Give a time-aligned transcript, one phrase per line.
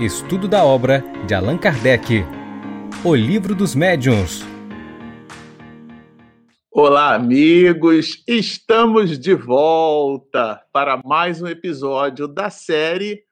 [0.00, 2.24] Estudo da obra de Allan Kardec.
[3.04, 4.40] O Livro dos Médiuns.
[6.70, 8.24] Olá, amigos!
[8.26, 13.24] Estamos de volta para mais um episódio da série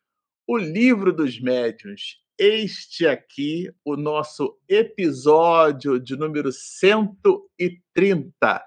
[0.46, 2.18] O Livro dos Médiuns.
[2.38, 8.62] Este aqui, o nosso episódio de número 130.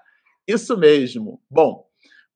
[0.48, 1.40] Isso mesmo.
[1.48, 1.86] Bom,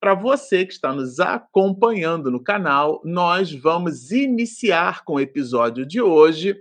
[0.07, 6.01] para você que está nos acompanhando no canal, nós vamos iniciar com o episódio de
[6.01, 6.55] hoje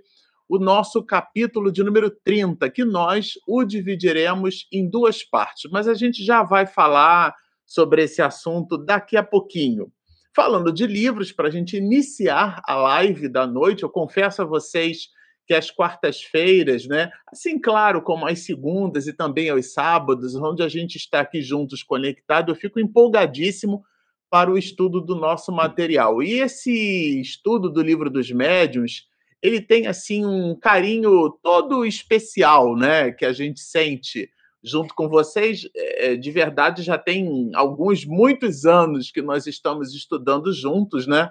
[0.48, 5.94] o nosso capítulo de número 30, que nós o dividiremos em duas partes, mas a
[5.94, 9.92] gente já vai falar sobre esse assunto daqui a pouquinho.
[10.34, 15.06] Falando de livros, para a gente iniciar a live da noite, eu confesso a vocês
[15.46, 17.10] que as quartas-feiras, né?
[17.32, 21.82] Assim, claro, como as segundas e também aos sábados, onde a gente está aqui juntos
[21.82, 23.84] conectado, eu fico empolgadíssimo
[24.28, 26.22] para o estudo do nosso material.
[26.22, 29.06] E esse estudo do livro dos médiuns,
[29.40, 34.28] ele tem assim um carinho todo especial, né, que a gente sente
[34.64, 35.68] junto com vocês.
[35.76, 41.30] É, de verdade, já tem alguns muitos anos que nós estamos estudando juntos, né?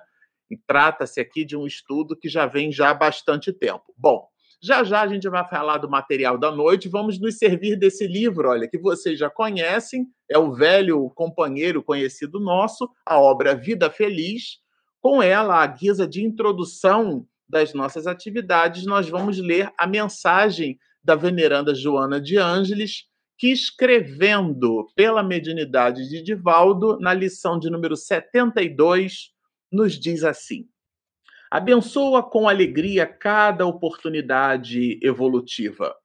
[0.50, 3.94] E trata-se aqui de um estudo que já vem já há bastante tempo.
[3.98, 4.28] Bom,
[4.62, 8.50] já já a gente vai falar do material da noite, vamos nos servir desse livro,
[8.50, 14.60] olha, que vocês já conhecem, é o velho companheiro conhecido nosso, a obra Vida Feliz.
[15.00, 21.14] Com ela, à guisa de introdução das nossas atividades, nós vamos ler a mensagem da
[21.16, 23.06] veneranda Joana de Ângeles,
[23.38, 29.35] que escrevendo pela mediunidade de Divaldo, na lição de número 72,
[29.76, 30.68] nos diz assim:
[31.52, 35.96] Abençoa com alegria cada oportunidade evolutiva.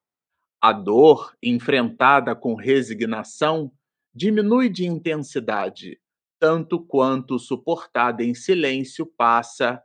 [0.61, 3.73] A dor, enfrentada com resignação,
[4.15, 5.99] diminui de intensidade,
[6.39, 9.83] tanto quanto suportada em silêncio passa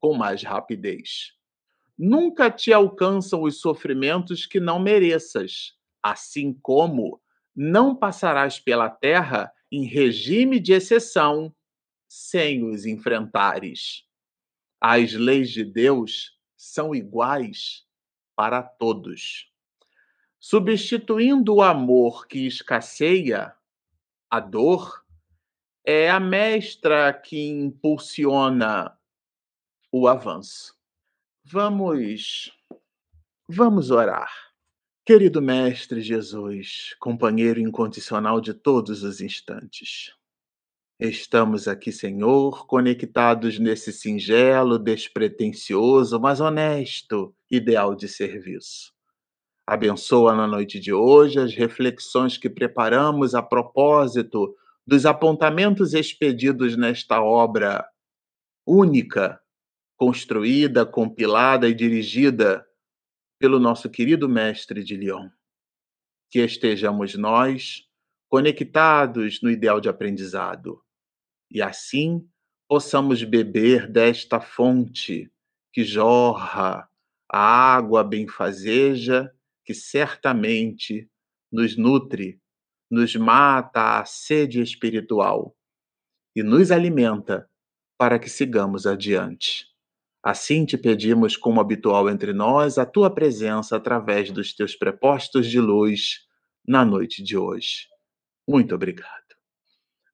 [0.00, 1.32] com mais rapidez.
[1.98, 7.20] Nunca te alcançam os sofrimentos que não mereças, assim como
[7.54, 11.54] não passarás pela terra em regime de exceção
[12.14, 14.04] sem os enfrentares.
[14.80, 17.84] As leis de Deus são iguais
[18.36, 19.50] para todos.
[20.38, 23.52] Substituindo o amor que escasseia,
[24.30, 25.04] a dor
[25.84, 28.96] é a mestra que impulsiona
[29.90, 30.78] o avanço.
[31.42, 32.52] Vamos
[33.48, 34.32] vamos orar.
[35.04, 40.14] Querido mestre Jesus, companheiro incondicional de todos os instantes.
[41.00, 48.92] Estamos aqui, Senhor, conectados nesse singelo, despretensioso, mas honesto ideal de serviço.
[49.66, 54.54] Abençoa na noite de hoje as reflexões que preparamos a propósito
[54.86, 57.84] dos apontamentos expedidos nesta obra
[58.64, 59.40] única,
[59.96, 62.64] construída, compilada e dirigida
[63.40, 65.28] pelo nosso querido mestre de Lyon.
[66.30, 67.82] Que estejamos nós
[68.28, 70.83] conectados no ideal de aprendizado
[71.50, 72.26] e assim
[72.68, 75.30] possamos beber desta fonte
[75.72, 76.88] que jorra
[77.30, 79.30] a água benfazeja
[79.64, 81.08] que certamente
[81.50, 82.40] nos nutre,
[82.90, 85.56] nos mata a sede espiritual
[86.36, 87.48] e nos alimenta
[87.98, 89.66] para que sigamos adiante.
[90.22, 95.60] Assim te pedimos, como habitual entre nós, a tua presença através dos teus prepostos de
[95.60, 96.26] luz
[96.66, 97.88] na noite de hoje.
[98.48, 99.23] Muito obrigado.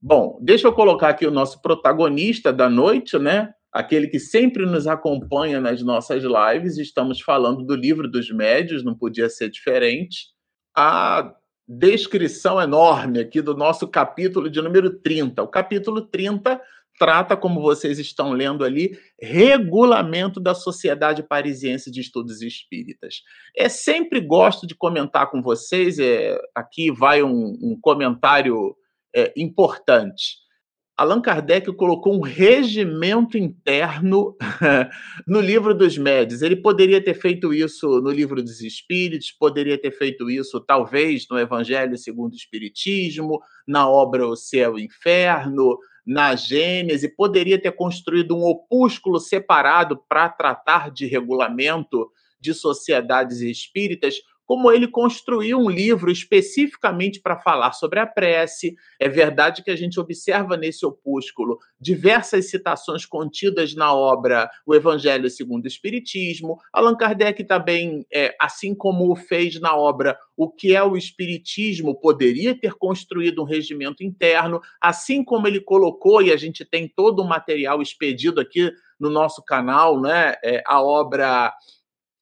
[0.02, 3.52] Bom, deixa eu colocar aqui o nosso protagonista da noite, né?
[3.70, 6.78] Aquele que sempre nos acompanha nas nossas lives.
[6.78, 10.28] Estamos falando do livro dos médios, não podia ser diferente.
[10.74, 11.34] A
[11.68, 15.42] descrição enorme aqui do nosso capítulo de número 30.
[15.42, 16.58] O capítulo 30
[16.98, 23.22] trata, como vocês estão lendo ali, regulamento da Sociedade Parisiense de Estudos Espíritas.
[23.56, 28.74] É sempre gosto de comentar com vocês, é, aqui vai um, um comentário
[29.14, 30.38] é, importante.
[31.00, 34.36] Allan Kardec colocou um regimento interno
[35.26, 36.42] no livro dos médios.
[36.42, 41.38] Ele poderia ter feito isso no livro dos Espíritos, poderia ter feito isso, talvez, no
[41.38, 47.72] Evangelho segundo o Espiritismo, na obra O Céu e o Inferno, na Gênese, poderia ter
[47.72, 54.16] construído um opúsculo separado para tratar de regulamento de sociedades espíritas,
[54.50, 58.74] como ele construiu um livro especificamente para falar sobre a prece.
[58.98, 65.30] É verdade que a gente observa nesse opúsculo diversas citações contidas na obra O Evangelho
[65.30, 66.58] segundo o Espiritismo.
[66.72, 72.00] Allan Kardec também, é, assim como o fez na obra O que é o Espiritismo,
[72.00, 77.22] poderia ter construído um regimento interno, assim como ele colocou, e a gente tem todo
[77.22, 80.34] o material expedido aqui no nosso canal, né?
[80.42, 81.54] É, a obra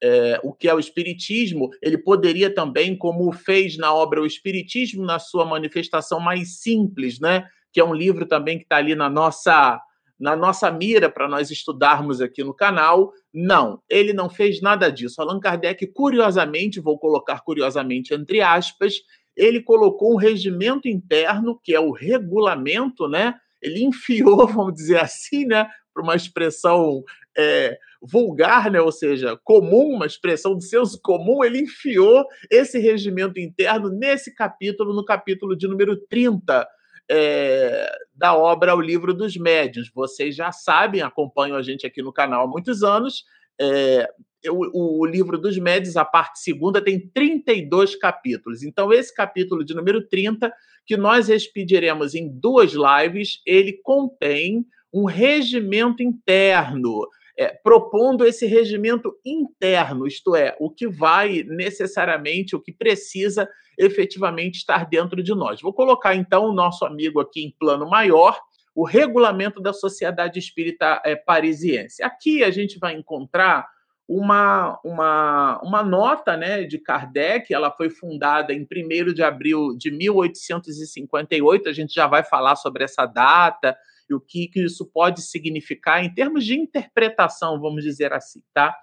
[0.03, 5.05] é, o que é o Espiritismo, ele poderia também, como fez na obra O Espiritismo,
[5.05, 7.47] na sua manifestação mais simples, né?
[7.73, 9.81] Que é um livro também que está ali na nossa
[10.19, 13.12] na nossa mira para nós estudarmos aqui no canal.
[13.33, 15.23] Não, ele não fez nada disso.
[15.23, 18.95] Allan Kardec, curiosamente, vou colocar curiosamente entre aspas,
[19.37, 23.35] ele colocou um regimento interno, que é o regulamento, né?
[23.62, 25.69] Ele enfiou, vamos dizer assim, né?
[25.99, 27.03] Para uma expressão
[27.37, 28.81] é, vulgar, né?
[28.81, 34.95] ou seja, comum, uma expressão de senso comum, ele enfiou esse regimento interno nesse capítulo,
[34.95, 36.69] no capítulo de número 30
[37.11, 39.91] é, da obra O Livro dos Médios.
[39.93, 43.25] Vocês já sabem, acompanham a gente aqui no canal há muitos anos.
[43.61, 44.09] É,
[44.49, 48.62] o, o, livro dos médios, a parte segunda, tem 32 capítulos.
[48.62, 50.53] Então, esse capítulo de número 30,
[50.87, 57.06] que nós expediremos em duas lives, ele contém um regimento interno,
[57.37, 63.49] é, propondo esse regimento interno, isto é, o que vai necessariamente, o que precisa
[63.79, 65.61] efetivamente estar dentro de nós.
[65.61, 68.40] Vou colocar então o nosso amigo aqui em plano maior,
[68.75, 72.02] o regulamento da Sociedade Espírita é, Parisiense.
[72.02, 73.69] Aqui a gente vai encontrar
[74.08, 79.90] uma, uma, uma nota né, de Kardec, ela foi fundada em 1 de abril de
[79.90, 83.76] 1858, a gente já vai falar sobre essa data
[84.09, 88.75] e o que, que isso pode significar em termos de interpretação, vamos dizer assim, tá?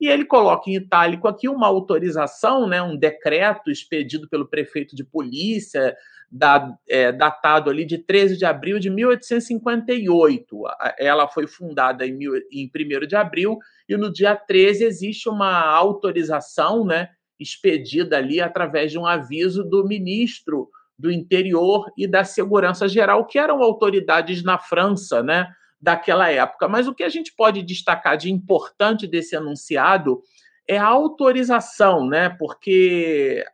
[0.00, 5.02] E ele coloca em itálico aqui uma autorização, né, um decreto expedido pelo prefeito de
[5.02, 5.96] polícia,
[6.30, 10.62] da, é, datado ali de 13 de abril de 1858.
[10.98, 13.58] Ela foi fundada em, mil, em 1 de abril
[13.88, 17.08] e no dia 13 existe uma autorização né,
[17.40, 23.38] expedida ali através de um aviso do ministro do Interior e da Segurança Geral, que
[23.38, 25.48] eram autoridades na França, né,
[25.80, 26.66] daquela época.
[26.68, 30.20] Mas o que a gente pode destacar de importante desse anunciado
[30.66, 33.44] é a autorização, né, porque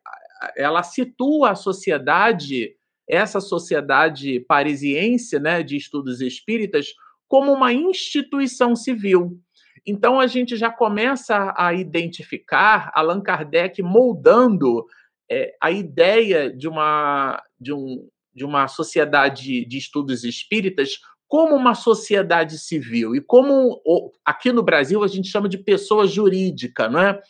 [0.56, 2.74] ela situa a sociedade,
[3.08, 6.94] essa sociedade parisiense, né, de estudos espíritas,
[7.28, 9.38] como uma instituição civil.
[9.86, 14.86] Então a gente já começa a identificar Allan Kardec moldando
[15.30, 21.74] é, a ideia de uma, de, um, de uma sociedade de estudos espíritas como uma
[21.74, 23.80] sociedade civil e como
[24.24, 27.20] aqui no Brasil a gente chama de pessoa jurídica, não é?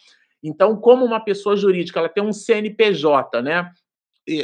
[0.42, 3.70] Então, como uma pessoa jurídica, ela tem um CNPJ, né?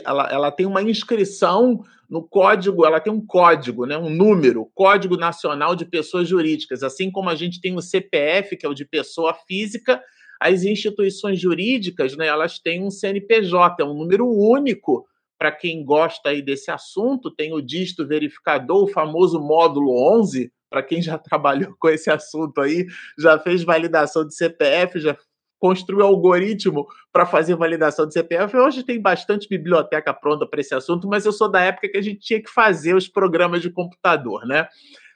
[0.04, 5.16] Ela, ela tem uma inscrição no código, ela tem um código, né, um número, Código
[5.16, 8.84] Nacional de Pessoas Jurídicas, assim como a gente tem o CPF, que é o de
[8.84, 10.02] pessoa física,
[10.40, 15.06] as instituições jurídicas, né, elas têm um CNPJ, é um número único.
[15.38, 20.82] Para quem gosta aí desse assunto, tem o dígito verificador, o famoso módulo 11, para
[20.82, 22.86] quem já trabalhou com esse assunto aí,
[23.18, 25.16] já fez validação de CPF, já
[25.58, 28.56] construiu algoritmo para fazer validação de CPF.
[28.56, 32.02] Hoje tem bastante biblioteca pronta para esse assunto, mas eu sou da época que a
[32.02, 34.66] gente tinha que fazer os programas de computador, né?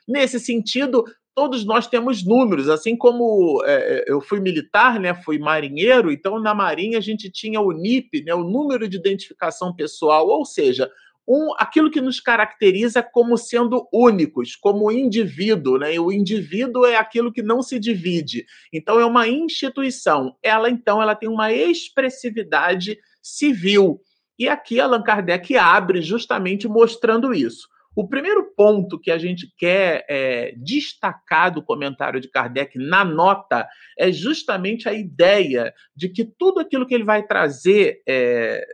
[0.07, 1.03] Nesse sentido,
[1.35, 6.55] todos nós temos números, assim como é, eu fui militar, né, fui marinheiro, então na
[6.55, 10.91] Marinha a gente tinha o NIP, né, o número de identificação pessoal, ou seja,
[11.27, 15.95] um, aquilo que nos caracteriza como sendo únicos, como indivíduo, né?
[15.95, 18.45] E o indivíduo é aquilo que não se divide.
[18.73, 20.37] Então é uma instituição.
[20.43, 24.01] Ela então ela tem uma expressividade civil.
[24.39, 27.69] E aqui Allan Kardec abre justamente mostrando isso.
[27.97, 33.69] O primeiro ponto que a gente quer é, destacar do comentário de Kardec na nota
[33.99, 38.67] é justamente a ideia de que tudo aquilo que ele vai trazer é,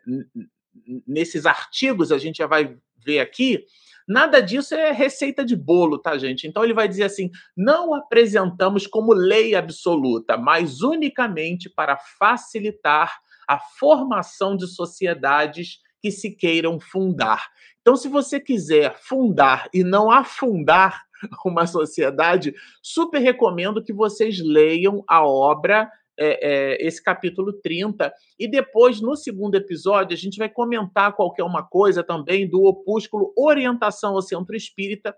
[1.07, 3.65] nesses artigos, a gente já vai ver aqui,
[4.09, 6.47] nada disso é receita de bolo, tá, gente?
[6.47, 13.59] Então ele vai dizer assim: não apresentamos como lei absoluta, mas unicamente para facilitar a
[13.59, 17.49] formação de sociedades que se queiram fundar.
[17.81, 21.03] Então, se você quiser fundar e não afundar
[21.45, 28.13] uma sociedade, super recomendo que vocês leiam a obra é, é, esse capítulo 30.
[28.39, 33.33] E depois, no segundo episódio, a gente vai comentar qualquer uma coisa também do opúsculo
[33.37, 35.17] Orientação ao Centro Espírita,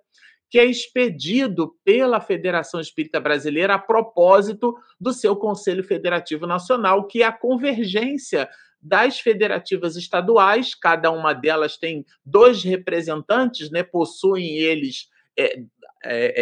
[0.49, 7.23] que é expedido pela Federação Espírita Brasileira a propósito do seu Conselho Federativo Nacional, que
[7.23, 8.49] é a convergência
[8.83, 15.09] das federativas estaduais, cada uma delas tem dois representantes, né, possuem eles
[15.39, 15.61] é,
[16.05, 16.35] é,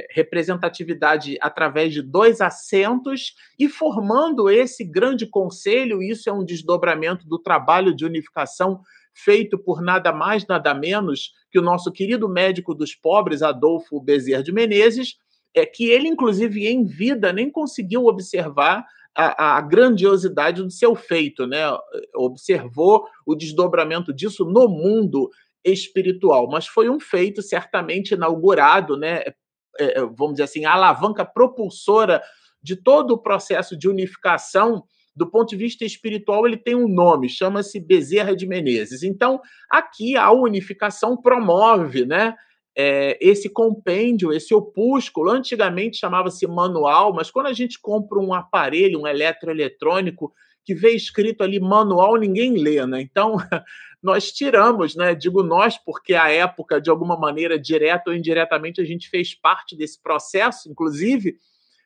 [0.00, 7.26] é, representatividade através de dois assentos e formando esse grande conselho, isso é um desdobramento
[7.26, 8.80] do trabalho de unificação
[9.12, 14.42] feito por nada mais, nada menos que o nosso querido médico dos pobres, Adolfo Bezerra
[14.44, 15.16] de Menezes,
[15.52, 18.86] é que ele, inclusive, em vida, nem conseguiu observar
[19.16, 21.62] a, a, grandiosidade do seu feito, né?
[22.14, 25.28] Observou o desdobramento disso no mundo
[25.64, 29.22] espiritual, mas foi um feito certamente inaugurado, né?
[29.78, 32.22] É, é vamos dizer assim, a alavanca propulsora
[32.62, 34.84] de todo o processo de unificação
[35.18, 39.02] do ponto de vista espiritual, ele tem um nome, chama-se Bezerra de Menezes.
[39.02, 42.34] Então, aqui a unificação promove, né?
[42.80, 49.00] É, esse compêndio, esse opúsculo, antigamente chamava-se manual, mas quando a gente compra um aparelho,
[49.00, 50.32] um eletroeletrônico,
[50.68, 53.00] que vê escrito ali manual, ninguém lê, né?
[53.00, 53.36] Então,
[54.02, 55.14] nós tiramos, né?
[55.14, 59.74] Digo nós, porque a época, de alguma maneira, direta ou indiretamente, a gente fez parte
[59.74, 61.38] desse processo, inclusive,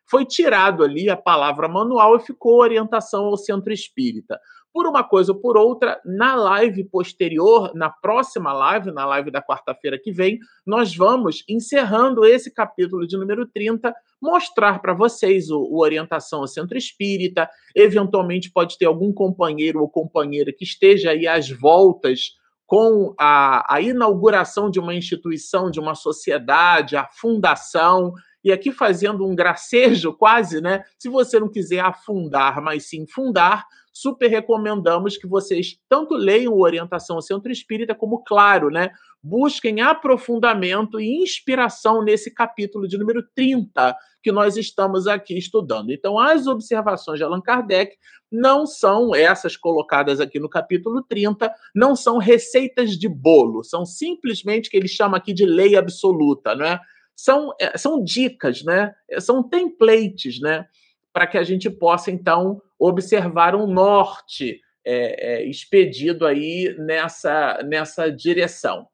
[0.04, 4.38] foi tirado ali a palavra manual e ficou orientação ao centro espírita.
[4.72, 9.42] Por uma coisa ou por outra, na live posterior, na próxima live, na live da
[9.42, 15.60] quarta-feira que vem, nós vamos, encerrando esse capítulo de número 30, mostrar para vocês o,
[15.60, 17.48] o, Orientação ao Centro Espírita.
[17.76, 22.36] Eventualmente, pode ter algum companheiro ou companheira que esteja aí às voltas
[22.66, 28.14] com a, a inauguração de uma instituição, de uma sociedade, a fundação
[28.44, 30.82] e aqui fazendo um gracejo quase, né?
[30.98, 37.16] Se você não quiser afundar, mas sim fundar, super recomendamos que vocês tanto leiam Orientação
[37.16, 38.90] ao Centro Espírita, como, claro, né,
[39.22, 45.90] busquem aprofundamento e inspiração nesse capítulo de número 30 que nós estamos aqui estudando.
[45.90, 47.96] Então, as observações de Allan Kardec
[48.30, 54.70] não são essas colocadas aqui no capítulo 30, não são receitas de bolo, são simplesmente
[54.70, 56.80] que ele chama aqui de lei absoluta, não é?
[57.16, 58.92] são, é, são dicas, né?
[59.20, 60.66] São templates, né?
[61.12, 68.10] Para que a gente possa, então, observar um norte é, é, expedido aí nessa, nessa
[68.10, 68.86] direção.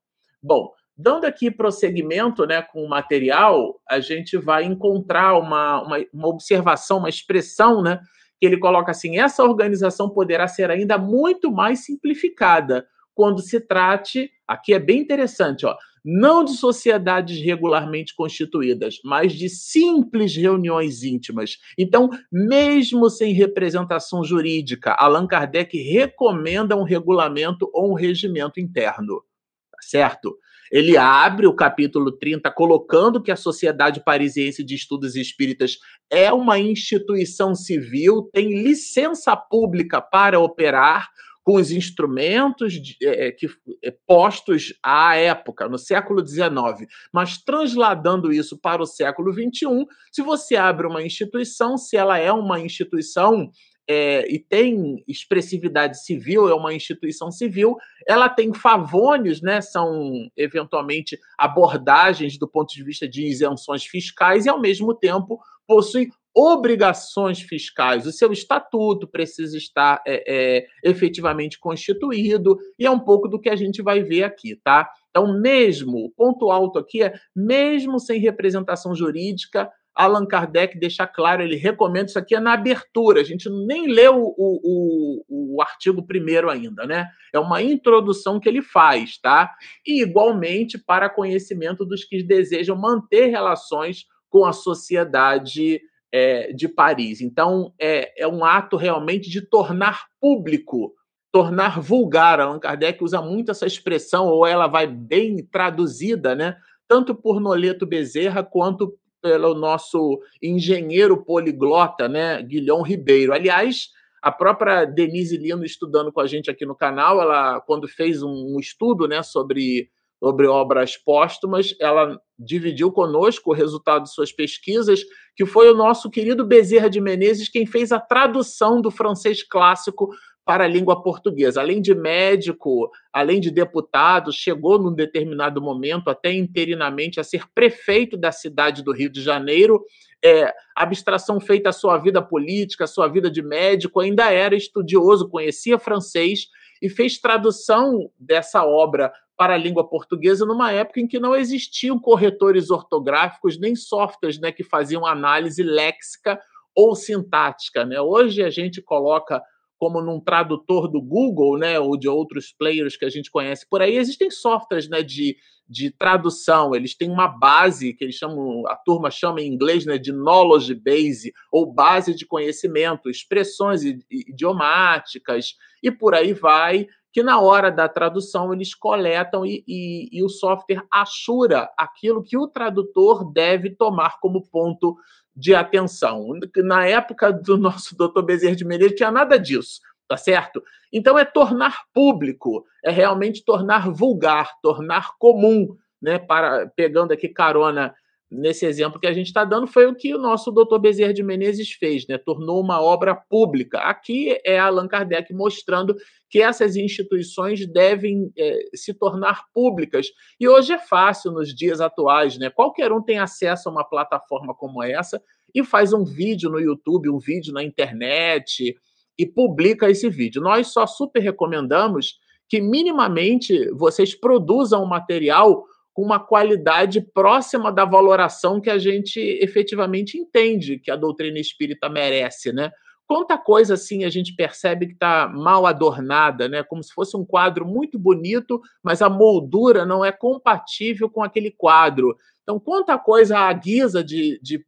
[0.43, 6.29] Bom, dando aqui prosseguimento né, com o material, a gente vai encontrar uma, uma, uma
[6.29, 8.01] observação, uma expressão, né?
[8.39, 14.31] Que ele coloca assim: essa organização poderá ser ainda muito mais simplificada quando se trate,
[14.47, 15.75] aqui é bem interessante, ó,
[16.11, 21.59] não de sociedades regularmente constituídas, mas de simples reuniões íntimas.
[21.77, 29.23] Então, mesmo sem representação jurídica, Allan Kardec recomenda um regulamento ou um regimento interno.
[29.71, 30.39] Tá certo?
[30.73, 35.77] Ele abre o capítulo 30 colocando que a Sociedade Parisiense de Estudos Espíritas
[36.11, 41.11] é uma instituição civil, tem licença pública para operar,
[41.49, 43.47] com os instrumentos de, é, que,
[43.83, 50.21] é, postos à época, no século XIX, mas transladando isso para o século XXI, se
[50.21, 53.51] você abre uma instituição, se ela é uma instituição
[53.89, 57.77] é, e tem expressividade civil, é uma instituição civil,
[58.07, 64.51] ela tem favônios, né, são eventualmente abordagens do ponto de vista de isenções fiscais e,
[64.51, 66.11] ao mesmo tempo, possui
[66.41, 68.07] obrigações fiscais.
[68.07, 73.49] O seu estatuto precisa estar é, é, efetivamente constituído, e é um pouco do que
[73.49, 74.89] a gente vai ver aqui, tá?
[75.11, 81.43] Então, mesmo, o ponto alto aqui é, mesmo sem representação jurídica, Allan Kardec deixa claro,
[81.43, 86.07] ele recomenda isso aqui é na abertura, a gente nem leu o, o, o, artigo
[86.07, 87.09] primeiro ainda, né?
[87.35, 89.53] É uma introdução que ele faz, tá?
[89.85, 95.81] E igualmente para conhecimento dos que desejam manter relações com a sociedade
[96.13, 97.21] é, de Paris.
[97.21, 100.95] Então, é, é um ato realmente de tornar público,
[101.33, 102.41] tornar vulgar.
[102.41, 106.57] Allan Kardec usa muito essa expressão, ou ela vai bem traduzida, né?
[106.89, 113.33] tanto por Noleto Bezerra quanto pelo nosso engenheiro poliglota, né, Guilhom Ribeiro.
[113.33, 113.89] Aliás,
[114.23, 118.57] a própria Denise Lino estudando com a gente aqui no canal, ela quando fez um
[118.59, 125.01] estudo, né, sobre sobre obras póstumas, ela dividiu conosco o resultado de suas pesquisas,
[125.37, 130.11] que foi o nosso querido Bezerra de Menezes quem fez a tradução do francês clássico
[130.45, 131.61] para a língua portuguesa.
[131.61, 138.17] Além de médico, além de deputado, chegou num determinado momento, até interinamente, a ser prefeito
[138.17, 139.85] da cidade do Rio de Janeiro.
[140.25, 145.29] É, abstração feita à sua vida política, à sua vida de médico, ainda era estudioso,
[145.29, 146.47] conhecia francês
[146.81, 151.97] e fez tradução dessa obra para a língua portuguesa numa época em que não existiam
[151.97, 156.41] corretores ortográficos nem softwares né, que faziam análise léxica
[156.75, 157.85] ou sintática.
[157.85, 158.01] Né?
[158.01, 159.41] Hoje a gente coloca
[159.79, 163.81] como num tradutor do Google, né, ou de outros players que a gente conhece por
[163.81, 165.37] aí, existem softwares, né, de,
[165.69, 166.75] de tradução.
[166.75, 170.75] Eles têm uma base que eles chamam, a turma chama em inglês, né, de knowledge
[170.75, 177.89] base ou base de conhecimento, expressões idiomáticas e por aí vai que na hora da
[177.89, 184.19] tradução eles coletam e, e, e o software assura aquilo que o tradutor deve tomar
[184.21, 184.97] como ponto
[185.35, 186.29] de atenção.
[186.57, 190.63] Na época do nosso doutor Bezerra de Menezes, tinha nada disso, tá certo?
[190.93, 196.19] Então é tornar público, é realmente tornar vulgar, tornar comum, né?
[196.19, 197.95] Para pegando aqui carona
[198.31, 201.23] nesse exemplo que a gente está dando, foi o que o nosso doutor Bezerra de
[201.23, 202.19] Menezes fez, né?
[202.19, 203.79] tornou uma obra pública.
[203.79, 205.97] Aqui é Allan Kardec mostrando
[206.29, 210.09] que essas instituições devem é, se tornar públicas.
[210.39, 212.51] E hoje é fácil nos dias atuais, né?
[212.51, 215.23] Qualquer um tem acesso a uma plataforma como essa
[215.55, 218.77] e faz um vídeo no YouTube, um vídeo na internet
[219.19, 220.43] e publica esse vídeo.
[220.43, 222.19] Nós só super recomendamos
[222.49, 225.65] que minimamente vocês produzam um material
[225.99, 231.89] com uma qualidade próxima da valoração que a gente efetivamente entende que a doutrina espírita
[231.89, 232.71] merece, né?
[233.05, 236.63] Quanta coisa assim a gente percebe que está mal adornada, né?
[236.63, 241.51] Como se fosse um quadro muito bonito, mas a moldura não é compatível com aquele
[241.51, 242.17] quadro.
[242.45, 244.65] Então, quanta coisa à guisa de, de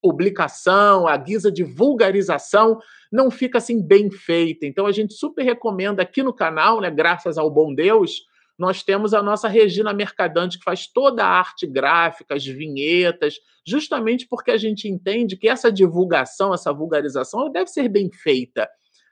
[0.00, 2.80] publicação, à guisa de vulgarização,
[3.12, 4.64] não fica assim bem feita.
[4.64, 6.90] Então, a gente super recomenda aqui no canal, né?
[6.90, 8.22] Graças ao bom Deus,
[8.58, 14.26] nós temos a nossa Regina Mercadante, que faz toda a arte gráfica, as vinhetas, justamente
[14.28, 18.68] porque a gente entende que essa divulgação, essa vulgarização, deve ser bem feita.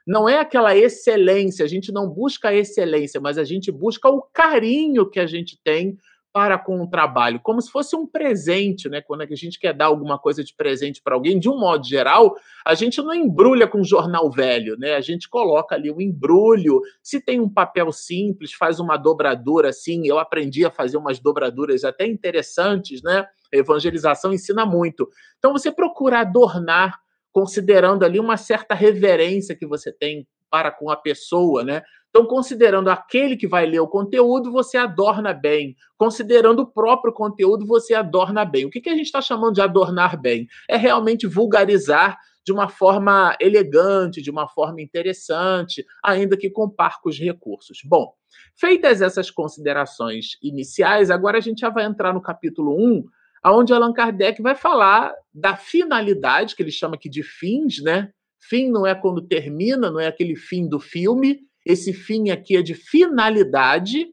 [0.07, 4.23] Não é aquela excelência, a gente não busca a excelência, mas a gente busca o
[4.23, 5.97] carinho que a gente tem
[6.33, 9.01] para com o trabalho, como se fosse um presente, né?
[9.01, 12.37] Quando a gente quer dar alguma coisa de presente para alguém, de um modo geral,
[12.65, 14.95] a gente não embrulha com jornal velho, né?
[14.95, 16.81] A gente coloca ali o um embrulho.
[17.03, 20.07] Se tem um papel simples, faz uma dobradura assim.
[20.07, 23.27] Eu aprendi a fazer umas dobraduras até interessantes, né?
[23.53, 25.09] A evangelização ensina muito.
[25.39, 26.99] Então você procura adornar
[27.33, 31.83] considerando ali uma certa reverência que você tem para com a pessoa, né?
[32.11, 35.77] Então, considerando aquele que vai ler o conteúdo, você adorna bem.
[35.97, 38.65] Considerando o próprio conteúdo, você adorna bem.
[38.65, 40.49] O que, que a gente está chamando de adornar bem?
[40.69, 47.19] É realmente vulgarizar de uma forma elegante, de uma forma interessante, ainda que com parcos
[47.19, 47.79] recursos.
[47.85, 48.13] Bom,
[48.57, 53.05] feitas essas considerações iniciais, agora a gente já vai entrar no capítulo 1,
[53.47, 58.11] onde Allan Kardec vai falar da finalidade, que ele chama aqui de fins, né?
[58.41, 62.63] Fim não é quando termina, não é aquele fim do filme, esse fim aqui é
[62.63, 64.09] de finalidade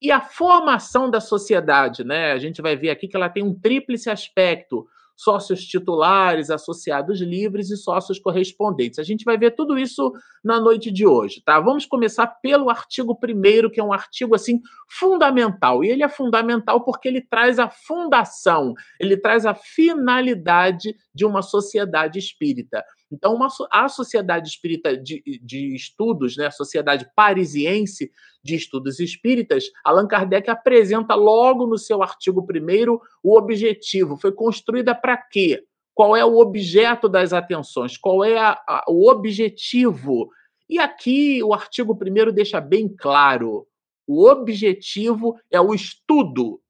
[0.00, 2.32] e a formação da sociedade, né?
[2.32, 7.70] A gente vai ver aqui que ela tem um tríplice aspecto: sócios titulares, associados livres
[7.70, 8.98] e sócios correspondentes.
[8.98, 10.12] A gente vai ver tudo isso
[10.44, 11.58] na noite de hoje, tá?
[11.58, 15.82] Vamos começar pelo artigo primeiro, que é um artigo assim fundamental.
[15.82, 21.40] E ele é fundamental porque ele traz a fundação, ele traz a finalidade de uma
[21.40, 22.84] sociedade espírita.
[23.10, 28.10] Então, uma, a Sociedade Espírita de, de Estudos, né, a Sociedade Parisiense
[28.42, 34.16] de Estudos Espíritas, Allan Kardec apresenta logo no seu artigo primeiro o objetivo.
[34.16, 35.64] Foi construída para quê?
[35.94, 37.96] Qual é o objeto das atenções?
[37.96, 40.30] Qual é a, a, o objetivo?
[40.68, 43.66] E aqui o artigo primeiro deixa bem claro:
[44.06, 46.60] o objetivo é o estudo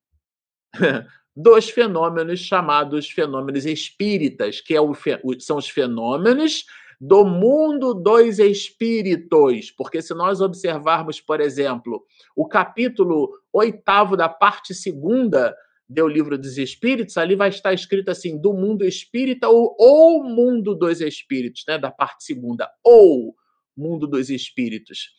[1.37, 4.95] dos fenômenos chamados fenômenos espíritas, que é o,
[5.39, 6.65] são os fenômenos
[6.99, 9.71] do mundo dos espíritos.
[9.71, 12.03] Porque se nós observarmos, por exemplo,
[12.35, 15.55] o capítulo oitavo da parte segunda
[15.89, 20.75] do livro dos espíritos, ali vai estar escrito assim, do mundo espírita ou, ou mundo
[20.75, 21.79] dos espíritos, né?
[21.79, 23.37] Da parte segunda, ou
[23.77, 25.11] mundo dos espíritos.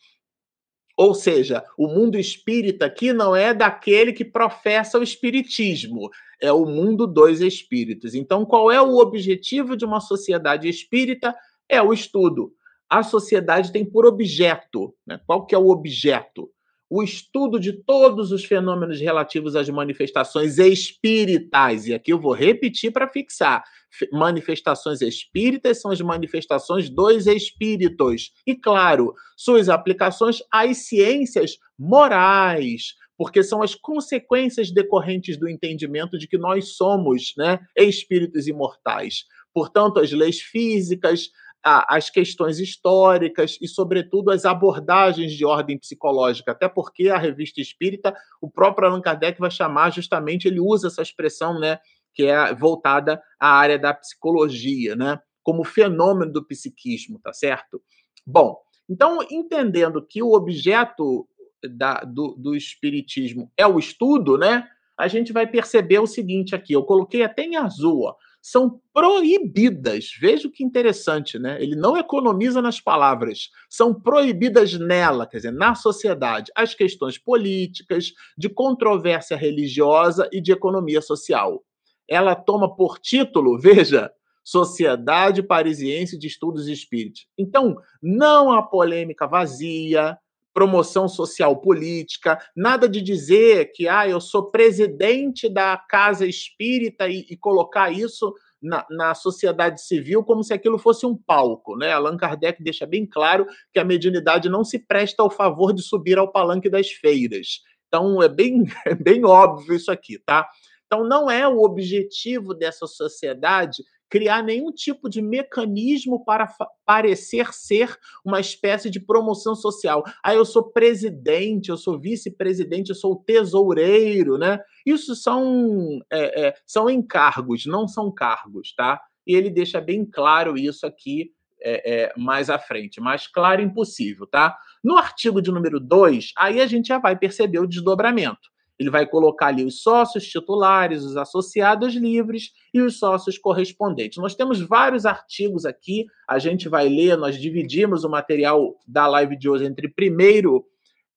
[0.98, 6.10] Ou seja, o mundo espírita aqui não é daquele que professa o espiritismo,
[6.42, 8.16] é o mundo dos espíritos.
[8.16, 11.36] Então, qual é o objetivo de uma sociedade espírita?
[11.70, 12.52] É o estudo.
[12.90, 15.20] A sociedade tem por objeto, né?
[15.28, 16.50] qual que é o objeto?
[16.90, 21.86] O estudo de todos os fenômenos relativos às manifestações espíritas.
[21.88, 23.64] E aqui eu vou repetir para fixar.
[24.12, 28.32] Manifestações espíritas são as manifestações dos espíritos.
[28.46, 36.28] E, claro, suas aplicações às ciências morais, porque são as consequências decorrentes do entendimento de
[36.28, 39.26] que nós somos né, espíritos imortais.
[39.54, 41.30] Portanto, as leis físicas,
[41.64, 48.16] as questões históricas e, sobretudo, as abordagens de ordem psicológica, até porque a revista espírita,
[48.42, 51.80] o próprio Allan Kardec vai chamar justamente, ele usa essa expressão, né,
[52.14, 57.82] que é voltada à área da psicologia, né, como fenômeno do psiquismo, tá certo?
[58.26, 58.58] Bom,
[58.90, 61.28] então, entendendo que o objeto
[61.64, 64.66] da, do, do espiritismo é o estudo, né,
[64.98, 68.16] a gente vai perceber o seguinte aqui, eu coloquei até em azul, ó,
[68.50, 70.12] são proibidas.
[70.22, 71.62] Veja que interessante, né?
[71.62, 73.50] Ele não economiza nas palavras.
[73.70, 80.54] São proibidas nela, quer dizer, na sociedade, as questões políticas, de controvérsia religiosa e de
[80.54, 81.62] economia social.
[82.08, 84.10] Ela toma por título, veja,
[84.46, 87.28] Sociedade Parisiense de Estudos Espíritos.
[87.38, 90.18] Então, não há polêmica vazia,
[90.58, 97.28] promoção social política, nada de dizer que ah, eu sou presidente da casa espírita e,
[97.30, 101.78] e colocar isso na, na, sociedade civil como se aquilo fosse um palco.
[101.78, 101.92] Né?
[101.92, 106.18] Allan Kardec deixa bem claro que a mediunidade não se presta ao favor de subir
[106.18, 107.60] ao palanque das feiras.
[107.88, 110.50] Então é bem, é bem óbvio isso aqui, tá?
[110.88, 116.48] Então não é o objetivo dessa sociedade criar nenhum tipo de mecanismo para
[116.86, 120.04] parecer ser uma espécie de promoção social.
[120.24, 124.60] Ah, eu sou presidente, eu sou vice-presidente, eu sou tesoureiro, né?
[124.86, 129.02] Isso são, é, é, são encargos, não são cargos, tá?
[129.26, 134.28] E ele deixa bem claro isso aqui é, é, mais à frente, mais claro impossível,
[134.28, 134.58] tá?
[134.84, 138.50] No artigo de número 2, aí a gente já vai perceber o desdobramento.
[138.80, 144.20] Ele vai colocar ali os sócios titulares, os associados livres e os sócios correspondentes.
[144.20, 149.36] Nós temos vários artigos aqui, a gente vai ler, nós dividimos o material da live
[149.36, 150.66] de hoje entre primeiro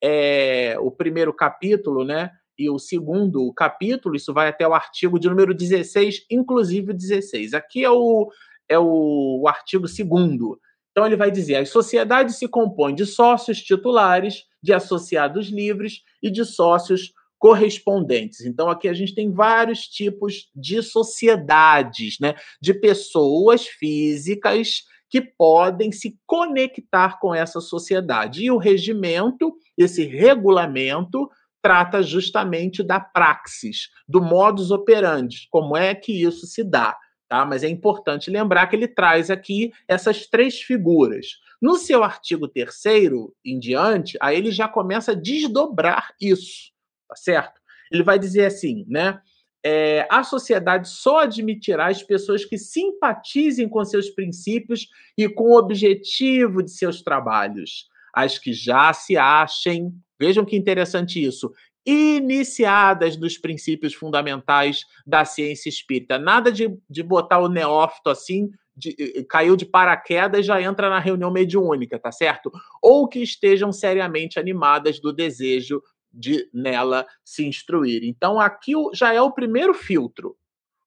[0.02, 2.30] é, o primeiro capítulo, né?
[2.58, 7.54] E o segundo capítulo, isso vai até o artigo de número 16, inclusive o 16.
[7.54, 8.30] Aqui é o,
[8.68, 10.58] é o, o artigo segundo.
[10.90, 16.30] Então ele vai dizer: as sociedades se compõem de sócios titulares, de associados livres e
[16.30, 18.42] de sócios correspondentes.
[18.42, 22.34] Então, aqui a gente tem vários tipos de sociedades, né?
[22.60, 28.44] De pessoas físicas que podem se conectar com essa sociedade.
[28.44, 31.28] E o regimento, esse regulamento,
[31.62, 36.96] trata justamente da praxis, do modus operandi, como é que isso se dá.
[37.26, 37.46] Tá?
[37.46, 41.38] Mas é importante lembrar que ele traz aqui essas três figuras.
[41.60, 46.70] No seu artigo terceiro em diante, aí ele já começa a desdobrar isso
[47.10, 47.60] tá certo?
[47.90, 49.20] Ele vai dizer assim, né?
[49.62, 55.58] É, a sociedade só admitirá as pessoas que simpatizem com seus princípios e com o
[55.58, 57.88] objetivo de seus trabalhos.
[58.14, 61.52] As que já se achem, vejam que interessante isso,
[61.84, 66.18] iniciadas nos princípios fundamentais da ciência espírita.
[66.18, 70.98] Nada de, de botar o neófito assim, de, caiu de paraquedas e já entra na
[70.98, 72.50] reunião mediúnica, tá certo?
[72.82, 78.02] Ou que estejam seriamente animadas do desejo de nela se instruir.
[78.04, 80.36] Então, aqui já é o primeiro filtro.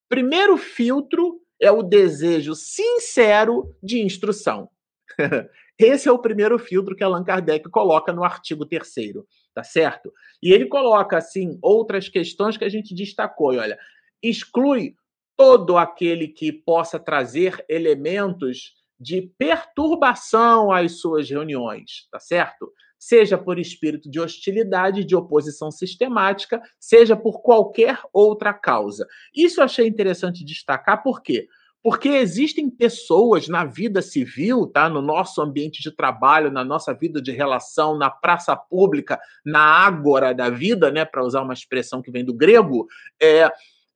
[0.10, 4.70] Primeiro filtro é o desejo sincero de instrução.
[5.80, 8.88] Esse é o primeiro filtro que Allan Kardec coloca no artigo 3
[9.54, 10.12] tá certo?
[10.42, 13.54] E ele coloca, assim, outras questões que a gente destacou.
[13.54, 13.78] E olha,
[14.22, 14.96] exclui
[15.36, 22.72] todo aquele que possa trazer elementos de perturbação às suas reuniões, tá certo?
[23.06, 29.06] Seja por espírito de hostilidade, de oposição sistemática, seja por qualquer outra causa.
[29.36, 31.50] Isso eu achei interessante destacar, por quê?
[31.84, 34.88] Porque existem pessoas na vida civil, tá?
[34.88, 40.34] no nosso ambiente de trabalho, na nossa vida de relação, na praça pública, na ágora
[40.34, 41.04] da vida, né?
[41.04, 42.88] para usar uma expressão que vem do grego,
[43.22, 43.52] é,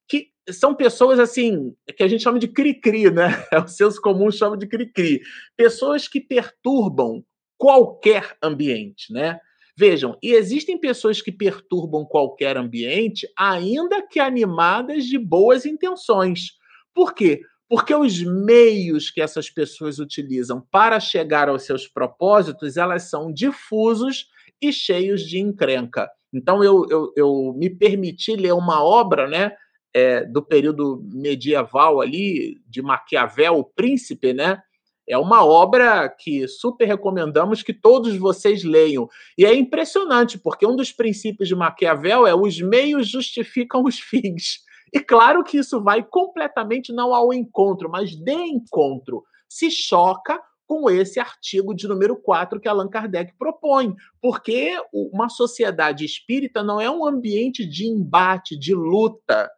[0.06, 3.28] que são pessoas assim, que a gente chama de cri-cri, né?
[3.54, 5.22] É o senso comum chama de cri-cri.
[5.56, 7.24] Pessoas que perturbam
[7.58, 9.40] qualquer ambiente, né?
[9.76, 16.54] Vejam, e existem pessoas que perturbam qualquer ambiente, ainda que animadas de boas intenções.
[16.94, 17.42] Por quê?
[17.70, 24.28] Porque os meios que essas pessoas utilizam para chegar aos seus propósitos, elas são difusos
[24.60, 26.10] e cheios de encrenca.
[26.34, 29.52] Então, eu, eu, eu me permiti ler uma obra, né,
[29.94, 34.62] é, do período medieval ali, de Maquiavel, o Príncipe, né,
[35.08, 39.08] é uma obra que super recomendamos que todos vocês leiam.
[39.38, 44.60] E é impressionante, porque um dos princípios de Maquiavel é os meios justificam os fins.
[44.94, 49.24] E claro que isso vai completamente não ao encontro, mas de encontro.
[49.48, 56.04] Se choca com esse artigo de número 4 que Allan Kardec propõe, porque uma sociedade
[56.04, 59.50] espírita não é um ambiente de embate, de luta,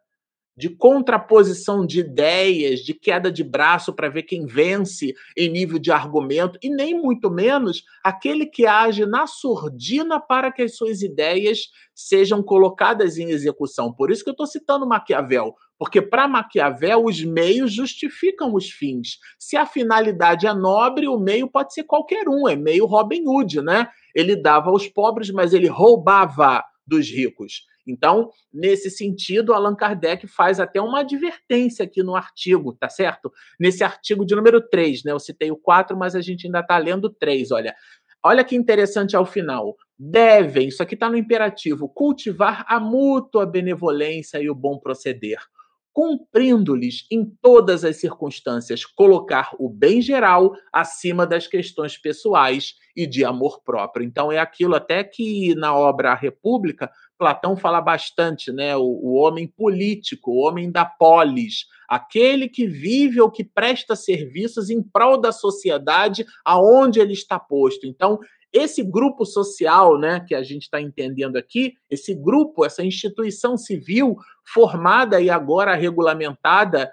[0.60, 5.90] de contraposição de ideias, de queda de braço para ver quem vence em nível de
[5.90, 11.70] argumento, e nem muito menos aquele que age na surdina para que as suas ideias
[11.94, 13.90] sejam colocadas em execução.
[13.90, 19.16] Por isso que eu estou citando Maquiavel, porque para Maquiavel os meios justificam os fins.
[19.38, 23.62] Se a finalidade é nobre, o meio pode ser qualquer um, é meio Robin Hood,
[23.62, 23.88] né?
[24.14, 27.69] Ele dava aos pobres, mas ele roubava dos ricos.
[27.86, 33.32] Então, nesse sentido, Allan Kardec faz até uma advertência aqui no artigo, tá certo?
[33.58, 35.12] Nesse artigo de número 3, né?
[35.12, 37.74] Eu citei o 4, mas a gente ainda está lendo o 3, olha.
[38.22, 39.76] Olha que interessante ao final.
[39.98, 45.38] Devem, isso aqui está no imperativo, cultivar a mútua benevolência e o bom proceder
[45.92, 53.24] cumprindo-lhes em todas as circunstâncias colocar o bem geral acima das questões pessoais e de
[53.24, 54.04] amor próprio.
[54.04, 58.74] Então é aquilo até que na obra A República Platão fala bastante, né?
[58.74, 64.70] O, o homem político, o homem da polis, aquele que vive ou que presta serviços
[64.70, 67.86] em prol da sociedade aonde ele está posto.
[67.86, 68.18] Então
[68.50, 74.16] esse grupo social, né, que a gente está entendendo aqui, esse grupo, essa instituição civil
[74.42, 76.90] formada e agora regulamentada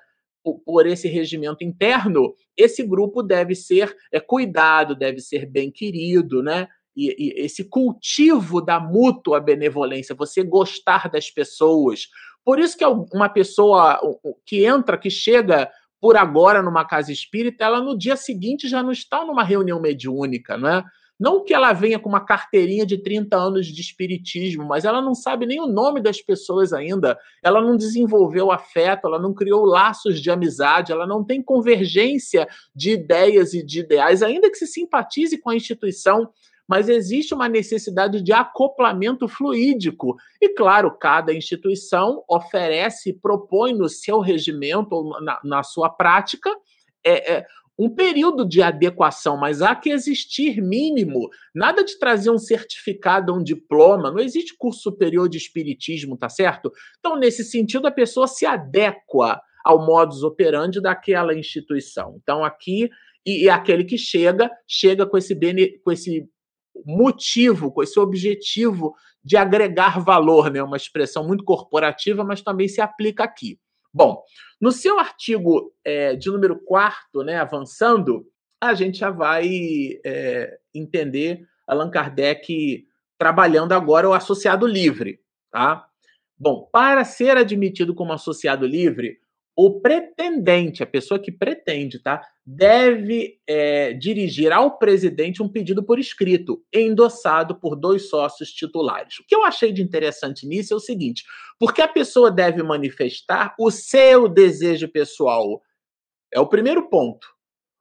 [0.66, 6.68] por, esse regimento interno, esse grupo deve ser é, cuidado, deve ser bem querido, né?
[6.98, 12.08] E, e, esse cultivo da mútua benevolência, você gostar das pessoas.
[12.44, 14.00] Por isso que uma pessoa
[14.44, 15.70] que entra, que chega
[16.02, 20.58] por agora numa casa espírita, ela no dia seguinte já não está numa reunião mediúnica,
[20.58, 20.84] não é?
[21.20, 25.16] Não que ela venha com uma carteirinha de 30 anos de espiritismo, mas ela não
[25.16, 27.18] sabe nem o nome das pessoas ainda.
[27.44, 32.92] Ela não desenvolveu afeto, ela não criou laços de amizade, ela não tem convergência de
[32.92, 36.30] ideias e de ideais, ainda que se simpatize com a instituição
[36.68, 40.18] mas existe uma necessidade de acoplamento fluídico.
[40.42, 46.50] E, claro, cada instituição oferece, propõe no seu regimento na, na sua prática
[47.06, 47.46] é, é,
[47.80, 51.30] um período de adequação, mas há que existir mínimo.
[51.54, 56.72] Nada de trazer um certificado, um diploma, não existe curso superior de espiritismo, tá certo?
[57.00, 62.18] Então, nesse sentido, a pessoa se adequa ao modus operandi daquela instituição.
[62.22, 62.90] Então, aqui,
[63.26, 66.28] e, e aquele que chega, chega com esse, bene, com esse
[66.86, 70.62] motivo, com esse objetivo de agregar valor, né?
[70.64, 73.60] Uma expressão muito corporativa, mas também se aplica aqui.
[73.94, 74.22] Bom,
[74.62, 78.26] no seu artigo é, de número 4, né, avançando,
[78.62, 82.86] a gente já vai é, entender Allan Kardec
[83.18, 85.20] trabalhando agora o associado livre.
[85.52, 85.88] Tá?
[86.38, 89.20] Bom, para ser admitido como associado livre,
[89.60, 95.98] o pretendente, a pessoa que pretende, tá, deve é, dirigir ao presidente um pedido por
[95.98, 99.18] escrito, endossado por dois sócios titulares.
[99.18, 101.24] O que eu achei de interessante nisso é o seguinte:
[101.60, 105.60] porque a pessoa deve manifestar o seu desejo pessoal.
[106.32, 107.28] É o primeiro ponto.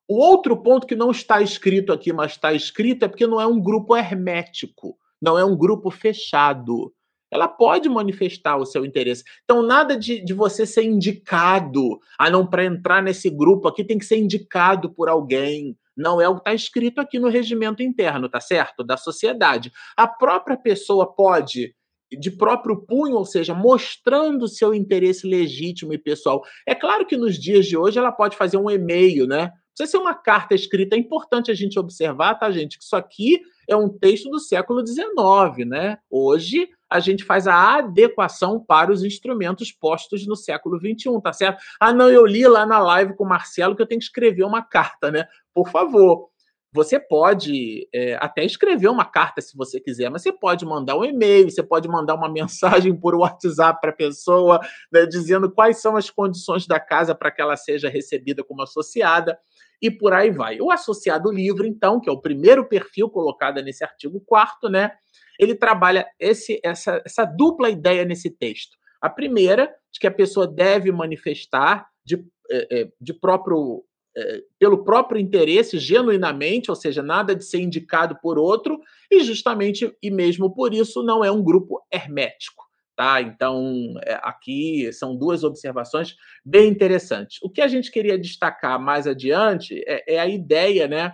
[0.09, 3.47] O outro ponto que não está escrito aqui, mas está escrito, é porque não é
[3.47, 6.96] um grupo hermético, não é um grupo fechado
[7.37, 9.23] ela pode manifestar o seu interesse.
[9.45, 12.01] Então, nada de, de você ser indicado.
[12.19, 15.77] Ah, não, para entrar nesse grupo aqui tem que ser indicado por alguém.
[15.97, 18.83] Não é o que está escrito aqui no regimento interno, tá certo?
[18.83, 19.73] Da sociedade.
[19.97, 21.75] A própria pessoa pode,
[22.13, 26.43] de próprio punho, ou seja, mostrando seu interesse legítimo e pessoal.
[26.67, 29.53] É claro que nos dias de hoje ela pode fazer um e-mail, né?
[29.75, 30.97] Precisa ser uma carta escrita.
[30.97, 32.79] É importante a gente observar, tá, gente?
[32.79, 35.99] Que isso aqui é um texto do século XIX, né?
[36.11, 41.63] Hoje a gente faz a adequação para os instrumentos postos no século XXI, tá certo?
[41.81, 44.45] Ah, não, eu li lá na live com o Marcelo que eu tenho que escrever
[44.45, 45.27] uma carta, né?
[45.53, 46.31] Por favor.
[46.73, 51.05] Você pode é, até escrever uma carta se você quiser, mas você pode mandar um
[51.05, 54.61] e-mail, você pode mandar uma mensagem por WhatsApp para a pessoa,
[54.93, 59.39] né, dizendo quais são as condições da casa para que ela seja recebida como associada
[59.81, 60.61] e por aí vai.
[60.61, 64.93] O associado livre, então, que é o primeiro perfil colocado nesse artigo 4 né?
[65.39, 68.77] Ele trabalha esse, essa, essa dupla ideia nesse texto.
[69.01, 73.85] A primeira, de que a pessoa deve manifestar de, é, é, de próprio,
[74.17, 79.95] é, pelo próprio interesse, genuinamente, ou seja, nada de ser indicado por outro, e justamente,
[80.03, 82.65] e mesmo por isso, não é um grupo hermético.
[82.97, 83.21] Tá?
[83.21, 87.39] Então, aqui são duas observações bem interessantes.
[87.43, 91.13] O que a gente queria destacar mais adiante é, é a ideia né,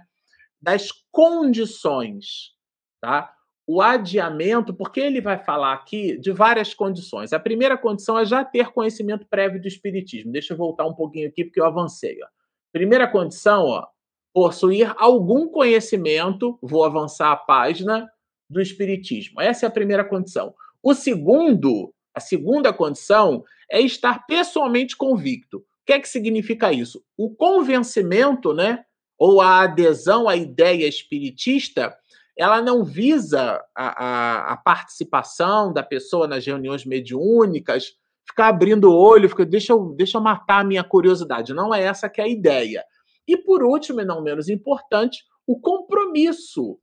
[0.60, 2.52] das condições.
[3.00, 3.34] Tá?
[3.66, 7.32] O adiamento, porque ele vai falar aqui de várias condições.
[7.32, 10.32] A primeira condição é já ter conhecimento prévio do espiritismo.
[10.32, 12.18] Deixa eu voltar um pouquinho aqui porque eu avancei.
[12.22, 12.26] Ó.
[12.72, 13.86] Primeira condição, ó,
[14.34, 18.08] possuir algum conhecimento, vou avançar a página
[18.50, 19.40] do espiritismo.
[19.40, 20.54] Essa é a primeira condição.
[20.82, 25.58] O segundo, a segunda condição é estar pessoalmente convicto.
[25.58, 27.02] O que é que significa isso?
[27.16, 28.84] O convencimento, né,
[29.18, 31.96] ou a adesão à ideia espiritista
[32.42, 38.96] ela não visa a, a, a, participação da pessoa nas reuniões mediúnicas, ficar abrindo o
[38.96, 41.54] olho, ficar, deixa, eu, deixa eu matar a minha curiosidade.
[41.54, 42.84] Não é essa que é a ideia.
[43.26, 46.78] E por último, e não menos importante, o compromisso.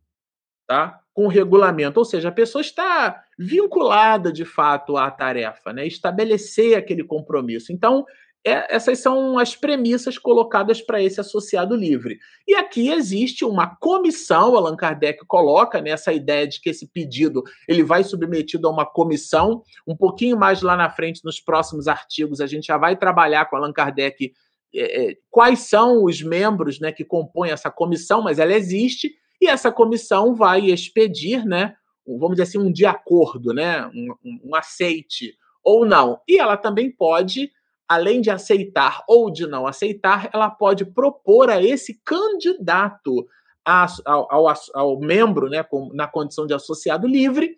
[0.68, 1.02] Tá?
[1.20, 5.86] com o regulamento, ou seja, a pessoa está vinculada de fato à tarefa, né?
[5.86, 7.74] estabelecer aquele compromisso.
[7.74, 8.06] Então,
[8.46, 12.20] é, essas são as premissas colocadas para esse associado livre.
[12.48, 17.44] E aqui existe uma comissão, Allan Kardec coloca nessa né, ideia de que esse pedido
[17.68, 19.62] ele vai submetido a uma comissão.
[19.86, 23.58] Um pouquinho mais lá na frente, nos próximos artigos, a gente já vai trabalhar com
[23.58, 24.34] Allan Kardec
[24.74, 29.48] é, é, quais são os membros né, que compõem essa comissão, mas ela existe, e
[29.48, 31.74] essa comissão vai expedir, né,
[32.06, 34.14] vamos dizer assim, um de acordo, né, um,
[34.46, 36.22] um aceite ou não.
[36.28, 37.52] E ela também pode
[37.90, 43.28] além de aceitar ou de não aceitar, ela pode propor a esse candidato
[43.66, 47.58] a, ao, ao, ao, membro, né, na condição de associado livre,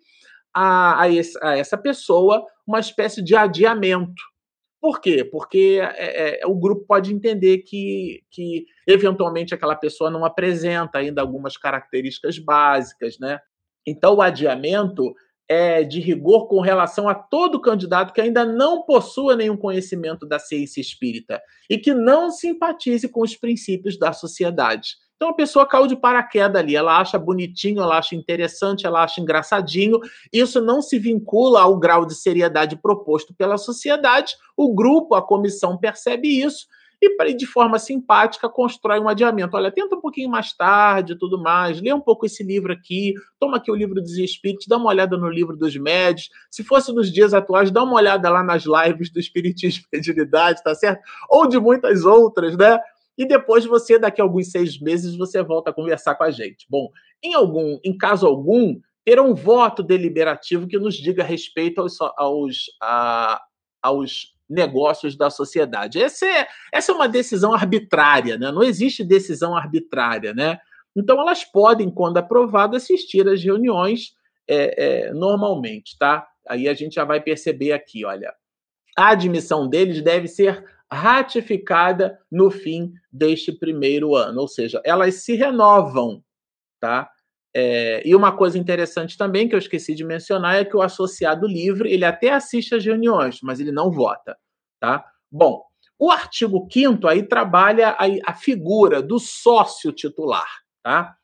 [0.54, 4.22] a, a, esse, a, essa pessoa uma espécie de adiamento.
[4.80, 5.22] Por quê?
[5.22, 11.20] Porque é, é, o grupo pode entender que, que, eventualmente, aquela pessoa não apresenta ainda
[11.20, 13.38] algumas características básicas, né?
[13.86, 15.14] Então, o adiamento
[15.52, 20.38] é, de rigor com relação a todo candidato que ainda não possua nenhum conhecimento da
[20.38, 24.94] ciência espírita e que não simpatize com os princípios da sociedade.
[25.14, 29.20] Então a pessoa caiu de paraquedas ali, ela acha bonitinho, ela acha interessante, ela acha
[29.20, 30.00] engraçadinho.
[30.32, 34.34] Isso não se vincula ao grau de seriedade proposto pela sociedade.
[34.56, 36.66] O grupo, a comissão percebe isso
[37.04, 39.56] e de forma simpática constrói um adiamento.
[39.56, 43.56] Olha, tenta um pouquinho mais tarde, tudo mais, lê um pouco esse livro aqui, toma
[43.56, 46.30] aqui o livro dos Espíritos, dá uma olhada no livro dos médios.
[46.48, 50.62] Se fosse nos dias atuais, dá uma olhada lá nas lives do Espiritismo e Mediunidade,
[50.62, 51.02] tá certo?
[51.28, 52.78] Ou de muitas outras, né?
[53.18, 56.66] E depois você, daqui a alguns seis meses, você volta a conversar com a gente.
[56.68, 56.88] Bom,
[57.22, 62.66] em algum, em caso algum, ter um voto deliberativo que nos diga respeito aos, aos,
[62.80, 63.42] a,
[63.82, 66.02] aos negócios da sociedade.
[66.02, 68.50] Essa é, essa é uma decisão arbitrária, né?
[68.52, 70.34] não existe decisão arbitrária.
[70.34, 70.58] Né?
[70.96, 74.14] Então, elas podem, quando aprovado, assistir às reuniões
[74.48, 75.96] é, é, normalmente.
[75.98, 76.26] Tá?
[76.48, 78.34] Aí a gente já vai perceber aqui, olha,
[78.96, 85.34] a admissão deles deve ser ratificada no fim deste primeiro ano, ou seja, elas se
[85.34, 86.22] renovam,
[86.78, 87.10] tá?
[87.54, 91.46] É, e uma coisa interessante também que eu esqueci de mencionar é que o associado
[91.46, 94.36] livre ele até assiste às reuniões, mas ele não vota,
[94.80, 95.04] tá?
[95.30, 95.62] Bom,
[95.98, 100.48] o artigo 5 aí trabalha a, a figura do sócio titular,
[100.82, 101.14] tá?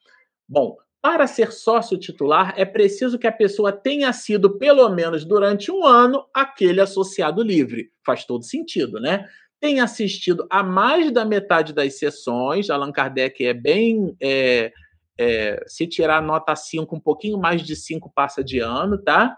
[0.46, 5.70] Bom, para ser sócio titular é preciso que a pessoa tenha sido pelo menos durante
[5.70, 7.90] um ano aquele associado livre.
[8.04, 9.26] Faz todo sentido, né?
[9.60, 12.68] Tenha assistido a mais da metade das sessões.
[12.68, 14.72] Allan Kardec é bem é,
[15.18, 19.36] é, se tirar nota 5, um pouquinho mais de 5 passa de ano, tá?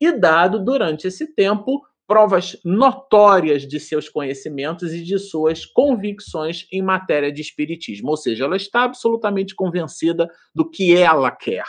[0.00, 6.80] E dado durante esse tempo provas notórias de seus conhecimentos e de suas convicções em
[6.80, 11.64] matéria de espiritismo, ou seja, ela está absolutamente convencida do que ela quer,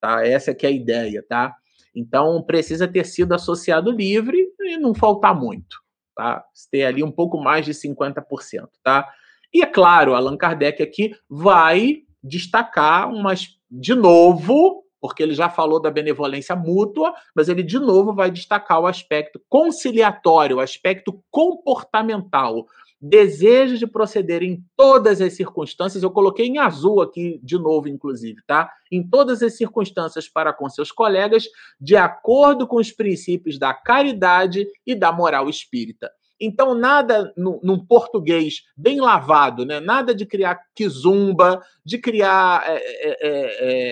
[0.00, 0.26] tá?
[0.26, 1.54] Essa é que é a ideia, tá?
[1.94, 5.76] Então precisa ter sido associado livre e não faltar muito,
[6.16, 6.44] tá?
[6.70, 9.08] Ter ali um pouco mais de 50%, tá?
[9.54, 15.80] E é claro, Allan Kardec aqui vai destacar umas, de novo, porque ele já falou
[15.80, 22.66] da benevolência mútua, mas ele de novo vai destacar o aspecto conciliatório, o aspecto comportamental.
[23.00, 28.40] Desejo de proceder em todas as circunstâncias, eu coloquei em azul aqui de novo, inclusive,
[28.46, 28.72] tá?
[28.90, 31.44] Em todas as circunstâncias para com seus colegas,
[31.78, 36.10] de acordo com os princípios da caridade e da moral espírita.
[36.40, 39.80] Então, nada no, num português bem lavado, né?
[39.80, 43.16] nada de criar quizumba, de criar é, é,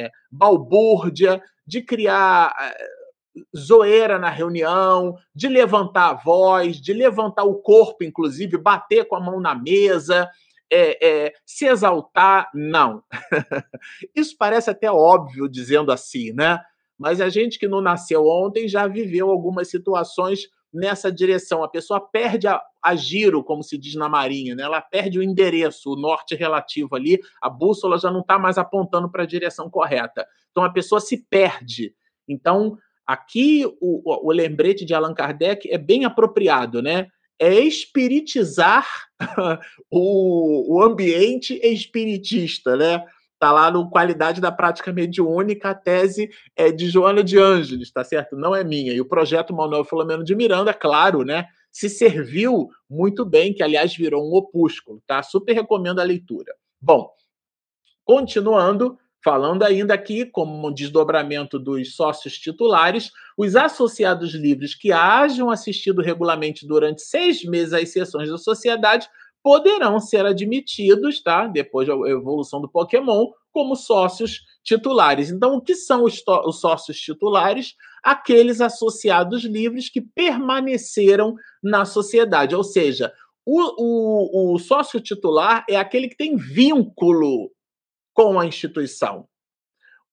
[0.05, 2.87] é, balbúrdia, de criar é,
[3.57, 9.21] zoeira na reunião, de levantar a voz, de levantar o corpo, inclusive, bater com a
[9.21, 10.29] mão na mesa,
[10.71, 13.03] é, é, se exaltar, não.
[14.15, 16.61] Isso parece até óbvio dizendo assim, né?
[16.99, 21.63] Mas a gente que não nasceu ontem já viveu algumas situações nessa direção.
[21.63, 24.65] A pessoa perde a, a, giro, como se diz na Marinha, né?
[24.65, 29.09] ela perde o endereço, o norte relativo ali, a bússola já não está mais apontando
[29.09, 30.27] para a direção correta.
[30.51, 31.95] Então a pessoa se perde.
[32.29, 37.07] Então, aqui o, o, lembrete de Allan Kardec é bem apropriado, né?
[37.39, 38.87] É espiritizar
[39.91, 43.05] o, o ambiente espiritista, né?
[43.45, 48.03] Está lá no Qualidade da Prática Mediúnica, a tese é de Joana de Ângeles, tá
[48.03, 48.37] certo?
[48.37, 48.95] Não é minha.
[48.95, 51.47] E o projeto Manuel Filomeno de Miranda, claro, né?
[51.71, 55.23] Se serviu muito bem, que aliás virou um opúsculo, tá?
[55.23, 56.55] Super recomendo a leitura.
[56.81, 57.11] Bom,
[58.03, 65.51] continuando, falando ainda aqui, como um desdobramento dos sócios titulares, os associados livres que hajam
[65.51, 69.07] assistido regularmente durante seis meses às sessões da sociedade
[69.45, 71.47] poderão ser admitidos, tá?
[71.47, 75.31] Depois da evolução do Pokémon, como sócios titulares.
[75.31, 77.75] Então, o que são os, os sócios titulares?
[78.03, 83.13] Aqueles associados livres que permaneceram na sociedade, ou seja,
[83.45, 87.53] o, o, o sócio titular é aquele que tem vínculo
[88.15, 89.29] com a instituição.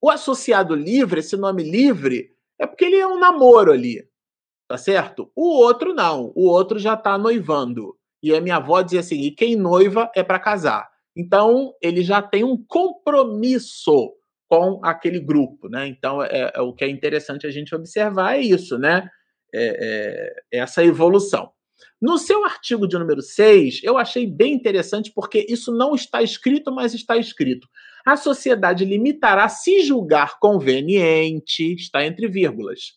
[0.01, 4.05] O associado livre, esse nome livre, é porque ele é um namoro ali,
[4.67, 5.31] tá certo?
[5.33, 7.95] O outro não, o outro já está noivando.
[8.21, 10.89] E a minha avó dizia assim: e quem noiva é para casar.
[11.15, 14.13] Então, ele já tem um compromisso
[14.47, 15.87] com aquele grupo, né?
[15.87, 19.09] Então, é, é o que é interessante a gente observar é isso, né?
[19.53, 21.51] É, é, essa evolução.
[22.01, 26.71] No seu artigo de número 6, eu achei bem interessante porque isso não está escrito,
[26.71, 27.67] mas está escrito.
[28.05, 32.93] A sociedade limitará, se julgar conveniente, está entre vírgulas,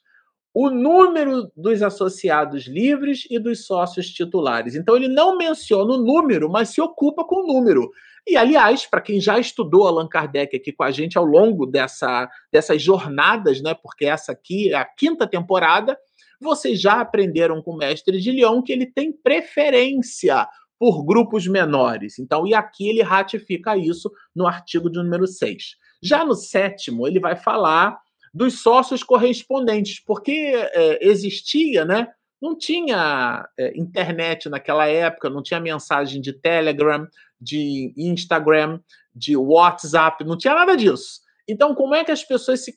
[0.55, 4.77] o número dos associados livres e dos sócios titulares.
[4.77, 7.91] Então, ele não menciona o número, mas se ocupa com o número.
[8.25, 12.31] E, aliás, para quem já estudou Allan Kardec aqui com a gente ao longo dessa,
[12.53, 15.99] dessas jornadas, né, porque essa aqui é a quinta temporada,
[16.41, 20.49] vocês já aprenderam com o mestre de Lyon que ele tem preferência
[20.79, 22.19] por grupos menores.
[22.19, 25.77] Então, e aqui ele ratifica isso no artigo de número 6.
[26.01, 27.99] Já no sétimo, ele vai falar
[28.35, 32.09] dos sócios correspondentes, porque é, existia, né?
[32.43, 37.07] Não tinha é, internet naquela época, não tinha mensagem de Telegram,
[37.41, 38.81] de Instagram,
[39.15, 41.21] de WhatsApp, não tinha nada disso.
[41.47, 42.75] Então, como é que as pessoas se,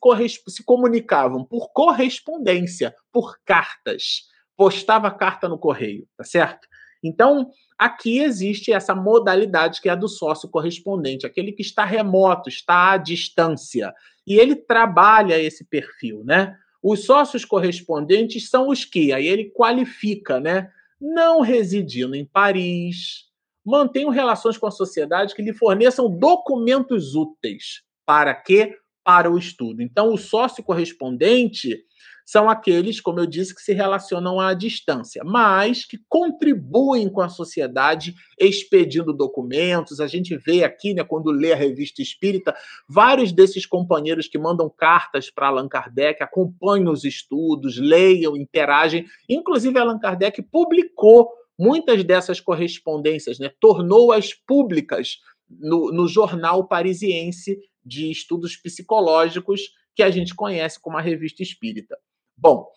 [0.47, 1.43] se comunicavam?
[1.43, 4.28] Por correspondência, por cartas.
[4.55, 6.68] Postava carta no correio, tá certo?
[7.04, 12.50] Então, aqui existe essa modalidade que é a do sócio correspondente, aquele que está remoto,
[12.50, 13.93] está à distância.
[14.26, 16.56] E ele trabalha esse perfil, né?
[16.82, 20.70] Os sócios correspondentes são os que, aí ele qualifica, né?
[21.00, 23.26] Não residindo em Paris,
[23.66, 28.78] mantenham relações com a sociedade que lhe forneçam documentos úteis para quê?
[29.04, 29.82] Para o estudo.
[29.82, 31.84] Então, o sócio correspondente
[32.28, 37.30] são aqueles, como eu disse, que se relacionam à distância, mas que contribuem com a
[37.30, 40.01] sociedade expedindo documentos.
[40.01, 42.53] A gente vê aqui, né, quando lê a revista Espírita,
[42.86, 49.05] vários desses companheiros que mandam cartas para Allan Kardec, acompanham os estudos, leiam, interagem.
[49.30, 55.19] Inclusive, Allan Kardec publicou muitas dessas correspondências, né, tornou-as públicas
[55.49, 59.61] no, no jornal parisiense de estudos psicológicos
[59.95, 61.97] que a gente conhece como a Revista Espírita.
[62.39, 62.67] Bom,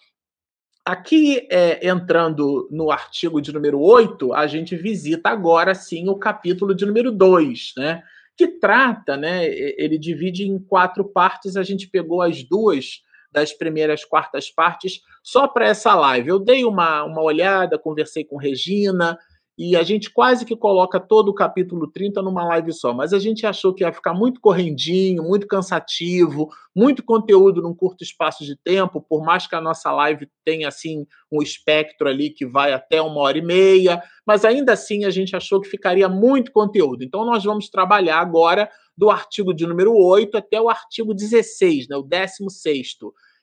[0.84, 6.74] aqui é, entrando no artigo de número 8, a gente visita agora sim o capítulo
[6.74, 8.02] de número 2, né?
[8.36, 9.44] Que trata, né?
[9.46, 15.46] Ele divide em quatro partes, a gente pegou as duas das primeiras quartas partes só
[15.46, 16.30] para essa live.
[16.30, 19.18] Eu dei uma, uma olhada, conversei com Regina,
[19.62, 23.18] e a gente quase que coloca todo o capítulo 30 numa live só, mas a
[23.18, 28.56] gente achou que ia ficar muito correndinho, muito cansativo, muito conteúdo num curto espaço de
[28.56, 33.02] tempo, por mais que a nossa live tenha assim um espectro ali que vai até
[33.02, 37.04] uma hora e meia, mas ainda assim a gente achou que ficaria muito conteúdo.
[37.04, 41.98] Então nós vamos trabalhar agora do artigo de número 8 até o artigo 16, né,
[41.98, 42.96] o 16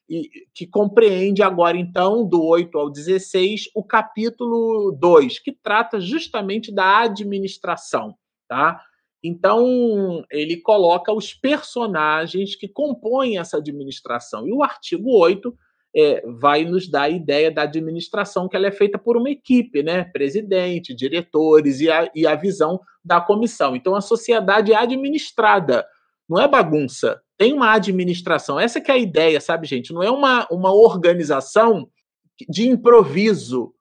[0.09, 6.73] e, que compreende agora, então, do 8 ao 16, o capítulo 2, que trata justamente
[6.73, 8.15] da administração,
[8.47, 8.81] tá?
[9.23, 14.47] Então, ele coloca os personagens que compõem essa administração.
[14.47, 15.53] E o artigo 8
[15.95, 19.81] é, vai nos dar a ideia da administração, que ela é feita por uma equipe,
[19.81, 20.03] né?
[20.03, 23.75] Presidente, diretores e a, e a visão da comissão.
[23.75, 25.85] Então, a sociedade é administrada,
[26.29, 28.59] não é bagunça, tem uma administração.
[28.59, 29.93] Essa que é a ideia, sabe, gente?
[29.93, 31.89] Não é uma, uma organização
[32.49, 33.73] de improviso.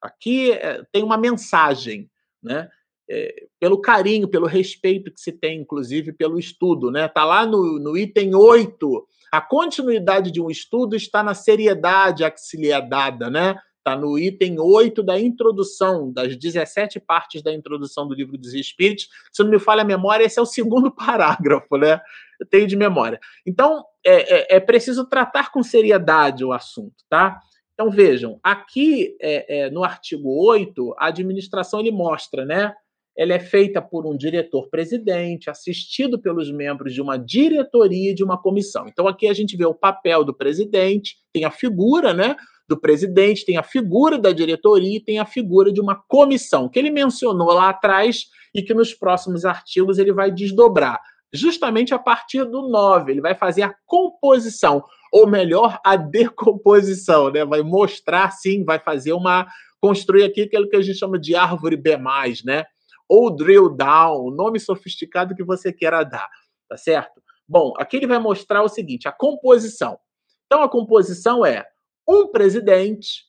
[0.00, 2.10] Aqui é, tem uma mensagem,
[2.42, 2.68] né?
[3.10, 7.06] É, pelo carinho, pelo respeito que se tem, inclusive, pelo estudo, né?
[7.06, 9.06] Está lá no, no item 8.
[9.32, 13.56] A continuidade de um estudo está na seriedade a que se lhe é dada, né?
[13.78, 19.08] Está no item 8 da introdução, das 17 partes da introdução do livro dos Espíritos.
[19.32, 22.00] Se não me falha a memória, esse é o segundo parágrafo, né?
[22.42, 23.20] Eu tenho de memória.
[23.46, 27.38] Então, é, é, é preciso tratar com seriedade o assunto, tá?
[27.72, 32.74] Então, vejam, aqui é, é, no artigo 8, a administração ele mostra, né?
[33.16, 38.40] Ela é feita por um diretor-presidente, assistido pelos membros de uma diretoria e de uma
[38.40, 38.88] comissão.
[38.88, 42.36] Então, aqui a gente vê o papel do presidente, tem a figura, né?
[42.68, 46.78] do presidente, tem a figura da diretoria e tem a figura de uma comissão, que
[46.78, 50.98] ele mencionou lá atrás e que nos próximos artigos ele vai desdobrar.
[51.32, 57.44] Justamente a partir do 9, ele vai fazer a composição, ou melhor, a decomposição, né?
[57.44, 59.46] Vai mostrar, sim, vai fazer uma.
[59.80, 61.96] construir aqui aquilo que a gente chama de árvore B,
[62.44, 62.64] né?
[63.08, 66.28] Ou drill down, o nome sofisticado que você queira dar,
[66.68, 67.22] tá certo?
[67.48, 69.98] Bom, aqui ele vai mostrar o seguinte: a composição.
[70.46, 71.66] Então, a composição é
[72.06, 73.24] um presidente,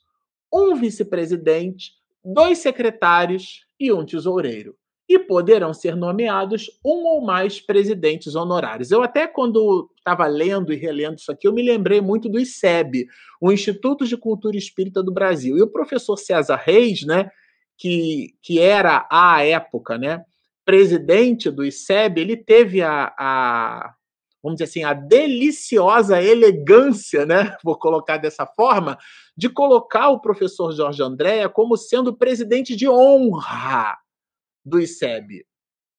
[0.54, 1.91] um vice-presidente,
[2.24, 4.76] dois secretários e um tesoureiro.
[5.08, 8.89] E poderão ser nomeados um ou mais presidentes honorários.
[8.89, 13.08] Eu até quando estava lendo e relendo isso aqui, eu me lembrei muito do ICEB,
[13.41, 15.58] o Instituto de Cultura Espírita do Brasil.
[15.58, 17.30] E o professor César Reis, né,
[17.78, 20.24] que, que era à época, né,
[20.66, 23.93] presidente do ICEB, ele teve a, a
[24.43, 27.56] vamos dizer assim, a deliciosa elegância, né?
[27.64, 28.97] Vou colocar dessa forma,
[29.38, 33.97] de colocar o professor Jorge Andréa como sendo presidente de honra
[34.66, 35.45] do ICEB,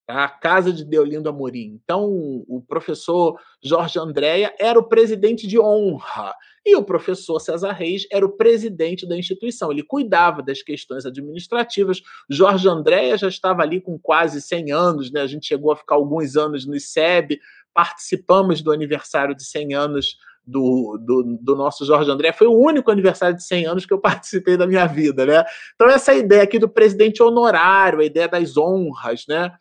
[0.06, 0.24] tá?
[0.24, 1.80] a Casa de Deolindo Amorim.
[1.82, 6.34] Então, o professor Jorge Andréa era o presidente de honra
[6.66, 9.70] e o professor César Reis era o presidente da instituição.
[9.70, 12.00] Ele cuidava das questões administrativas.
[12.30, 15.20] Jorge Andréa já estava ali com quase 100 anos, né?
[15.20, 17.38] A gente chegou a ficar alguns anos no ICEB,
[17.74, 22.32] participamos do aniversário de 100 anos do, do, do, nosso Jorge André.
[22.32, 25.44] Foi o único aniversário de 100 anos que eu participei da minha vida, né?
[25.74, 29.52] Então, essa ideia aqui do presidente honorário, a ideia das honras, né?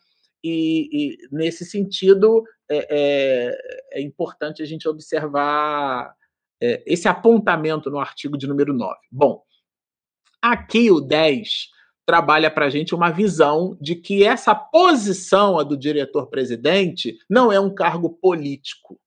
[0.42, 6.14] E, e nesse sentido, é, é, é, importante a gente observar
[6.62, 8.94] é, esse apontamento no artigo de número 9.
[9.10, 9.42] Bom,
[10.42, 11.68] aqui o 10
[12.06, 17.58] trabalha para a gente uma visão de que essa posição, a do diretor-presidente, não é
[17.58, 19.00] um cargo político.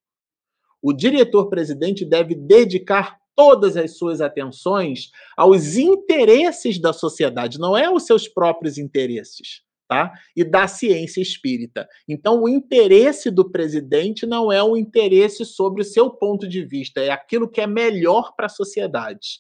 [0.88, 8.06] O diretor-presidente deve dedicar todas as suas atenções aos interesses da sociedade, não é aos
[8.06, 9.64] seus próprios interesses.
[9.86, 10.14] Tá?
[10.34, 11.88] E da ciência espírita.
[12.08, 17.02] Então, o interesse do presidente não é um interesse sobre o seu ponto de vista,
[17.02, 19.40] é aquilo que é melhor para a sociedade.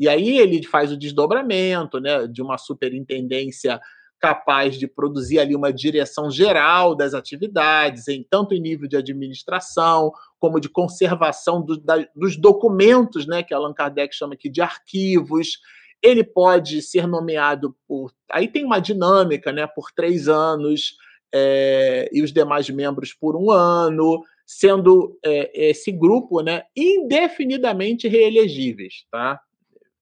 [0.00, 3.80] E aí ele faz o desdobramento né, de uma superintendência
[4.18, 10.12] capaz de produzir ali uma direção geral das atividades, em tanto em nível de administração,
[10.38, 15.58] como de conservação do, da, dos documentos, né, que Allan Kardec chama aqui de arquivos.
[16.02, 18.12] Ele pode ser nomeado por.
[18.30, 20.96] Aí tem uma dinâmica, né, por três anos,
[21.34, 29.04] é, e os demais membros por um ano, sendo é, esse grupo né, indefinidamente reelegíveis.
[29.10, 29.40] Tá?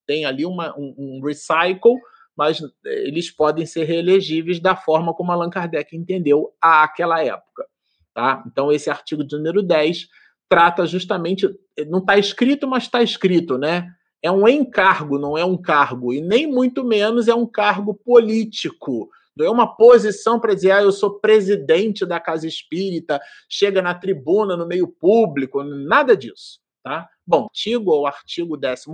[0.07, 1.97] tem ali uma, um, um recycle,
[2.37, 7.67] mas eh, eles podem ser reelegíveis da forma como Allan Kardec entendeu àquela época.
[8.13, 8.45] Tá?
[8.47, 10.09] Então, esse artigo de número 10
[10.49, 13.91] trata justamente, eh, não está escrito, mas está escrito, né?
[14.23, 19.09] É um encargo, não é um cargo, e nem muito menos é um cargo político.
[19.37, 23.95] Não é uma posição para dizer, ah, eu sou presidente da Casa Espírita, chega na
[23.95, 26.59] tribuna, no meio público, nada disso.
[26.83, 27.09] Tá?
[27.27, 28.87] Bom, artigo ou artigo 11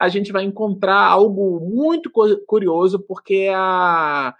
[0.00, 2.10] a gente vai encontrar algo muito
[2.46, 4.34] curioso, porque é a,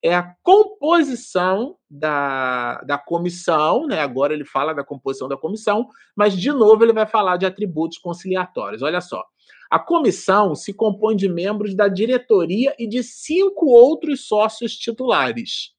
[0.00, 4.00] é a composição da, da comissão, né?
[4.00, 7.98] Agora ele fala da composição da comissão, mas de novo ele vai falar de atributos
[7.98, 8.82] conciliatórios.
[8.82, 9.24] Olha só.
[9.68, 15.74] A comissão se compõe de membros da diretoria e de cinco outros sócios titulares.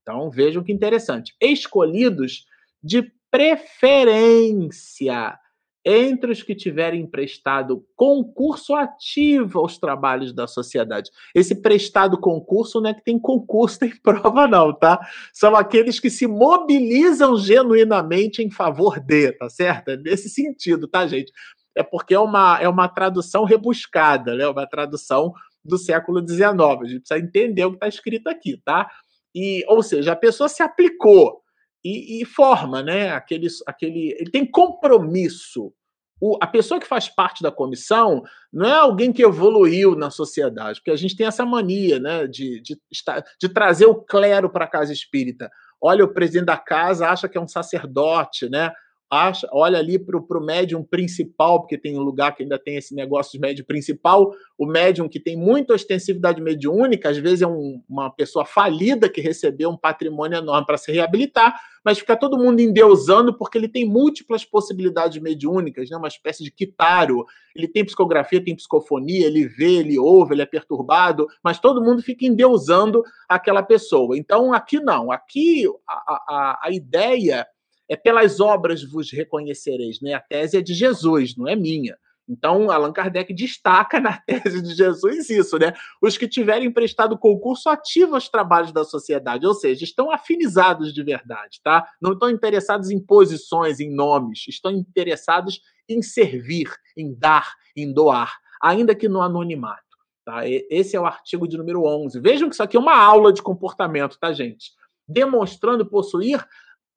[0.00, 1.36] Então vejam que interessante.
[1.38, 2.46] Escolhidos
[2.82, 5.38] de preferência
[5.84, 11.10] entre os que tiverem prestado concurso ativo aos trabalhos da sociedade.
[11.34, 15.00] Esse prestado concurso não é que tem concurso, tem prova, não, tá?
[15.32, 19.90] São aqueles que se mobilizam genuinamente em favor de, tá certo?
[19.90, 21.32] É nesse sentido, tá, gente?
[21.74, 24.46] É porque é uma, é uma tradução rebuscada, né?
[24.46, 25.32] Uma tradução
[25.64, 26.42] do século XIX.
[26.50, 28.88] A gente precisa entender o que está escrito aqui, tá?
[29.34, 31.41] E, ou seja, a pessoa se aplicou
[31.84, 33.10] e, e, forma, né?
[33.10, 35.72] Aquele, aquele, ele tem compromisso.
[36.20, 38.22] O, a pessoa que faz parte da comissão
[38.52, 42.26] não é alguém que evoluiu na sociedade, porque a gente tem essa mania, né?
[42.26, 42.78] De, de,
[43.40, 45.50] de trazer o clero para a casa espírita.
[45.80, 48.72] Olha, o presidente da casa acha que é um sacerdote, né?
[49.12, 52.94] Acha, olha ali para o médium principal, porque tem um lugar que ainda tem esse
[52.94, 57.82] negócio de médium principal, o médium que tem muita ostensividade mediúnica, às vezes é um,
[57.86, 62.60] uma pessoa falida que recebeu um patrimônio enorme para se reabilitar, mas fica todo mundo
[62.60, 65.96] endeusando porque ele tem múltiplas possibilidades mediúnicas, né?
[65.98, 67.26] uma espécie de quitaro.
[67.54, 72.00] Ele tem psicografia, tem psicofonia, ele vê, ele ouve, ele é perturbado, mas todo mundo
[72.00, 74.16] fica endeusando aquela pessoa.
[74.16, 75.12] Então, aqui não.
[75.12, 75.92] Aqui a,
[76.28, 77.46] a, a ideia
[77.92, 80.14] é pelas obras vos reconhecereis, né?
[80.14, 81.94] A tese é de Jesus, não é minha.
[82.26, 85.74] Então, Allan Kardec destaca na tese de Jesus isso, né?
[86.00, 91.02] Os que tiverem prestado concurso ativo aos trabalhos da sociedade, ou seja, estão afinizados de
[91.02, 91.86] verdade, tá?
[92.00, 98.32] Não estão interessados em posições, em nomes, estão interessados em servir, em dar, em doar,
[98.62, 99.82] ainda que no anonimato.
[100.24, 100.48] Tá?
[100.48, 102.20] Esse é o artigo de número 11.
[102.20, 104.70] Vejam que isso aqui é uma aula de comportamento, tá, gente?
[105.06, 106.42] Demonstrando possuir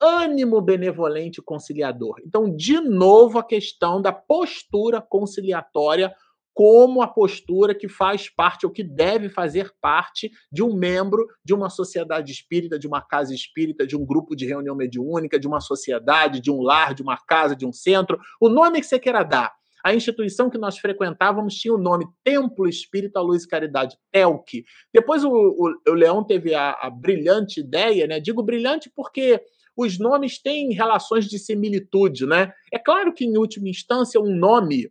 [0.01, 2.15] ânimo benevolente conciliador.
[2.25, 6.13] Então, de novo, a questão da postura conciliatória
[6.55, 11.53] como a postura que faz parte ou que deve fazer parte de um membro de
[11.53, 15.59] uma sociedade espírita, de uma casa espírita, de um grupo de reunião mediúnica, de uma
[15.59, 19.21] sociedade, de um lar, de uma casa, de um centro, o nome que você queira
[19.21, 19.53] dar.
[19.83, 24.63] A instituição que nós frequentávamos tinha o nome Templo Espírita Luz e Caridade, TELC.
[24.93, 28.19] Depois o, o, o Leão teve a, a brilhante ideia, né?
[28.19, 29.39] Digo brilhante porque
[29.75, 32.53] os nomes têm relações de similitude, né?
[32.71, 34.89] É claro que, em última instância, um nome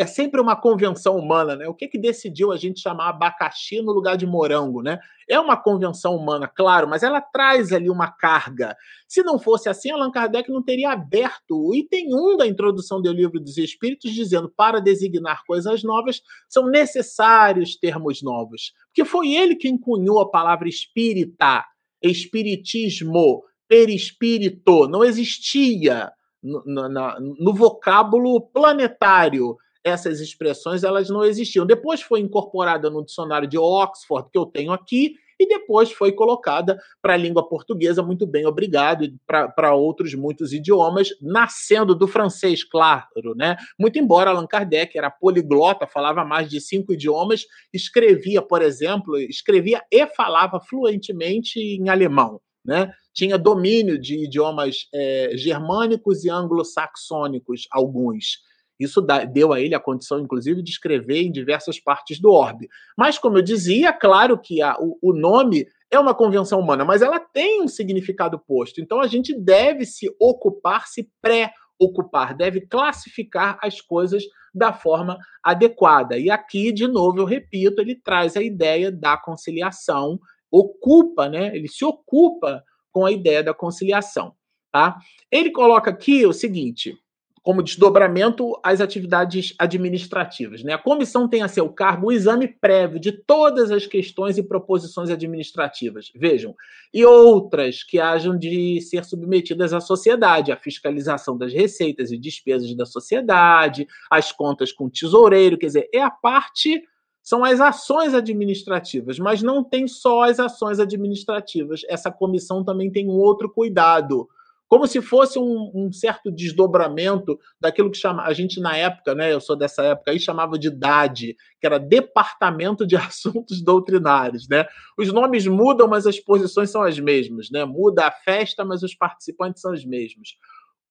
[0.00, 1.68] é sempre uma convenção humana, né?
[1.68, 4.98] O que que decidiu a gente chamar abacaxi no lugar de morango, né?
[5.28, 8.74] É uma convenção humana, claro, mas ela traz ali uma carga.
[9.06, 13.12] Se não fosse assim, Allan Kardec não teria aberto o item 1 da introdução do
[13.12, 18.72] Livro dos Espíritos, dizendo para designar coisas novas são necessários termos novos.
[18.86, 21.62] Porque foi ele que encunhou a palavra espírita,
[22.02, 24.88] espiritismo, perispírito.
[24.88, 26.10] Não existia
[26.42, 31.64] no, no, no vocábulo planetário essas expressões elas não existiam.
[31.64, 36.78] Depois foi incorporada no dicionário de Oxford, que eu tenho aqui, e depois foi colocada
[37.00, 43.34] para a língua portuguesa, muito bem, obrigado, para outros muitos idiomas, nascendo do francês, claro,
[43.34, 43.56] né?
[43.78, 49.82] Muito embora Allan Kardec era poliglota, falava mais de cinco idiomas, escrevia, por exemplo, escrevia
[49.90, 52.92] e falava fluentemente em alemão, né?
[53.12, 58.38] Tinha domínio de idiomas é, germânicos e anglo-saxônicos, alguns.
[58.80, 62.66] Isso deu a ele a condição, inclusive, de escrever em diversas partes do orbe.
[62.96, 67.02] Mas, como eu dizia, claro que a, o, o nome é uma convenção humana, mas
[67.02, 68.80] ela tem um significado posto.
[68.80, 76.16] Então, a gente deve se ocupar, se pré-ocupar, deve classificar as coisas da forma adequada.
[76.16, 80.18] E aqui, de novo, eu repito, ele traz a ideia da conciliação,
[80.50, 81.54] ocupa, né?
[81.54, 82.62] Ele se ocupa
[82.92, 84.34] com a ideia da conciliação,
[84.72, 84.98] tá?
[85.30, 86.98] Ele coloca aqui o seguinte:
[87.42, 90.62] como desdobramento as atividades administrativas.
[90.62, 90.72] Né?
[90.72, 95.10] A comissão tem a seu cargo o exame prévio de todas as questões e proposições
[95.10, 96.54] administrativas, vejam,
[96.92, 102.74] e outras que hajam de ser submetidas à sociedade, a fiscalização das receitas e despesas
[102.76, 106.82] da sociedade, as contas com o tesoureiro, quer dizer, é a parte
[107.30, 111.82] são as ações administrativas, mas não tem só as ações administrativas.
[111.88, 114.28] Essa comissão também tem um outro cuidado
[114.66, 119.32] como se fosse um, um, certo desdobramento daquilo que chama, a gente na época, né,
[119.32, 124.66] eu sou dessa época aí, chamava de DAD, que era Departamento de Assuntos Doutrinários, né?
[124.96, 127.64] Os nomes mudam, mas as posições são as mesmas, né?
[127.64, 130.36] Muda a festa, mas os participantes são os mesmos.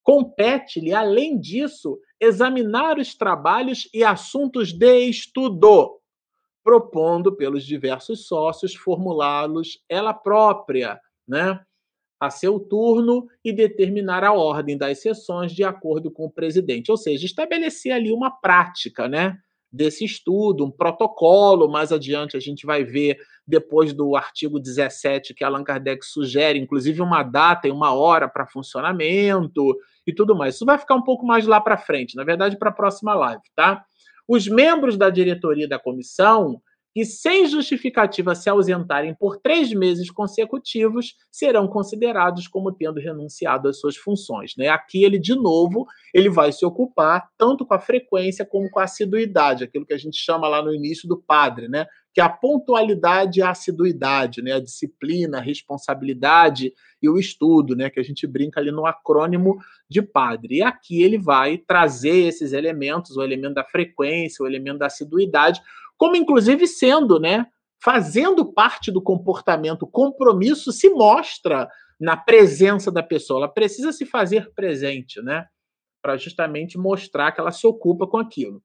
[0.04, 5.99] Compete-lhe, além disso, examinar os trabalhos e assuntos de estudo,
[6.70, 11.60] propondo pelos diversos sócios formulá-los ela própria, né?
[12.20, 16.92] a seu turno e determinar a ordem das sessões de acordo com o presidente.
[16.92, 19.36] Ou seja, estabelecer ali uma prática, né?
[19.72, 21.68] Desse estudo, um protocolo.
[21.68, 23.18] Mais adiante a gente vai ver,
[23.48, 28.46] depois do artigo 17, que Allan Kardec sugere, inclusive, uma data e uma hora para
[28.46, 30.54] funcionamento e tudo mais.
[30.54, 33.42] Isso vai ficar um pouco mais lá para frente, na verdade, para a próxima live,
[33.56, 33.84] tá?
[34.30, 36.62] Os membros da diretoria da comissão
[36.94, 43.80] que, sem justificativa, se ausentarem por três meses consecutivos, serão considerados como tendo renunciado às
[43.80, 44.54] suas funções.
[44.58, 44.70] Né?
[44.70, 48.86] Aqui ele, de novo, ele vai se ocupar tanto com a frequência como com a
[48.86, 51.86] assiduidade, aquilo que a gente chama lá no início do padre, né?
[52.12, 54.54] que é a pontualidade e a assiduidade, né?
[54.54, 57.90] a disciplina, a responsabilidade e o estudo, né?
[57.90, 60.58] que a gente brinca ali no acrônimo de padre.
[60.58, 65.62] E aqui ele vai trazer esses elementos, o elemento da frequência, o elemento da assiduidade,
[66.00, 67.46] como inclusive sendo, né,
[67.84, 71.70] fazendo parte do comportamento, compromisso se mostra
[72.00, 73.42] na presença da pessoa.
[73.42, 75.46] Ela precisa se fazer presente, né,
[76.02, 78.64] para justamente mostrar que ela se ocupa com aquilo.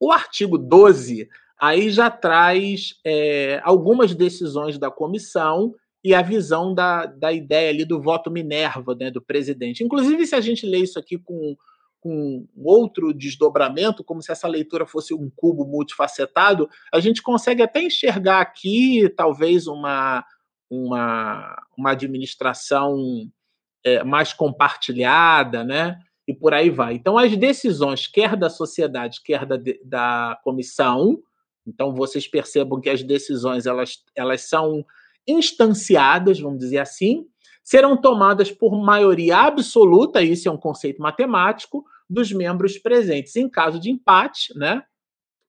[0.00, 1.28] O artigo 12
[1.60, 7.84] aí já traz é, algumas decisões da comissão e a visão da, da ideia ali
[7.84, 9.84] do voto Minerva, né, do presidente.
[9.84, 11.56] Inclusive, se a gente lê isso aqui com
[12.00, 17.82] com outro desdobramento, como se essa leitura fosse um cubo multifacetado, a gente consegue até
[17.82, 20.24] enxergar aqui, talvez, uma,
[20.70, 22.96] uma, uma administração
[23.84, 25.98] é, mais compartilhada, né?
[26.28, 26.94] E por aí vai.
[26.94, 31.22] Então, as decisões, quer da sociedade, quer da, da comissão,
[31.66, 34.84] então vocês percebam que as decisões elas, elas são
[35.26, 37.26] instanciadas, vamos dizer assim,
[37.66, 43.34] serão tomadas por maioria absoluta, isso é um conceito matemático, dos membros presentes.
[43.34, 44.84] Em caso de empate, né?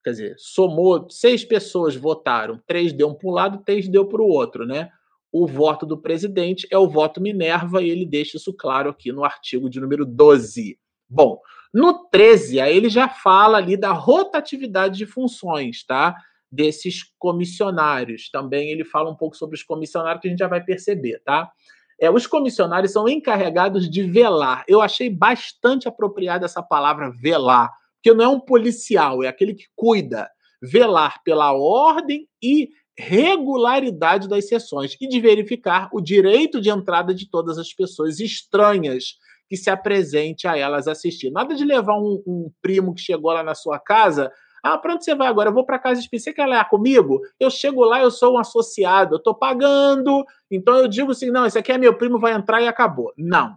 [0.04, 4.28] Quer dizer, somou, seis pessoas votaram, três deu para um lado, três deu para o
[4.28, 4.90] outro, né?
[5.32, 9.24] o voto do presidente é o voto Minerva e ele deixa isso claro aqui no
[9.24, 10.80] artigo de número 12.
[11.08, 11.40] Bom,
[11.74, 16.16] no 13, aí ele já fala ali da rotatividade de funções, tá?
[16.52, 18.30] Desses comissionários.
[18.30, 21.52] Também ele fala um pouco sobre os comissionários que a gente já vai perceber, tá?
[22.00, 24.64] É, os comissionários são encarregados de velar.
[24.68, 29.66] Eu achei bastante apropriada essa palavra velar, porque não é um policial, é aquele que
[29.76, 30.30] cuida.
[30.62, 37.30] Velar pela ordem e regularidade das sessões e de verificar o direito de entrada de
[37.30, 39.18] todas as pessoas estranhas
[39.48, 41.32] que se apresente a elas assistir.
[41.32, 44.32] Nada de levar um, um primo que chegou lá na sua casa.
[44.74, 45.50] Ah, para onde você vai agora?
[45.50, 47.22] Eu vou para casa específica, você quer ler comigo?
[47.40, 51.46] Eu chego lá, eu sou um associado, eu estou pagando, então eu digo assim: não,
[51.46, 53.14] esse aqui é meu primo, vai entrar e acabou.
[53.18, 53.56] Não.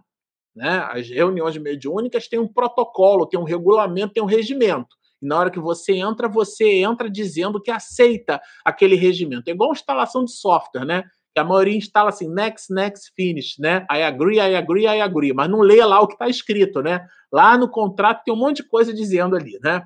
[0.55, 0.85] Né?
[0.89, 4.95] As reuniões mediúnicas têm um protocolo, tem um regulamento, tem um regimento.
[5.21, 9.49] E na hora que você entra, você entra dizendo que aceita aquele regimento.
[9.49, 11.03] É igual instalação de software, né?
[11.33, 13.85] Que a maioria instala assim, next, next, finish, né?
[13.89, 15.33] I agree, I agree, I agree.
[15.33, 17.07] Mas não lê lá o que está escrito, né?
[17.31, 19.83] Lá no contrato tem um monte de coisa dizendo ali, né?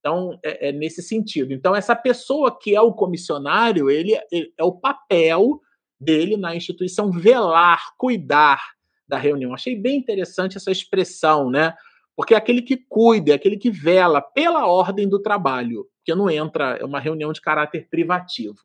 [0.00, 1.52] Então, é, é nesse sentido.
[1.52, 5.60] Então, essa pessoa que é o comissionário, ele, ele é o papel
[6.00, 8.60] dele na instituição velar, cuidar
[9.06, 9.52] da reunião.
[9.52, 11.74] Achei bem interessante essa expressão, né?
[12.16, 16.30] Porque é aquele que cuida, é aquele que vela pela ordem do trabalho, que não
[16.30, 18.56] entra, é uma reunião de caráter privativo.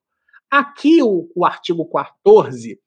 [0.50, 2.80] Aqui, o, o artigo 14,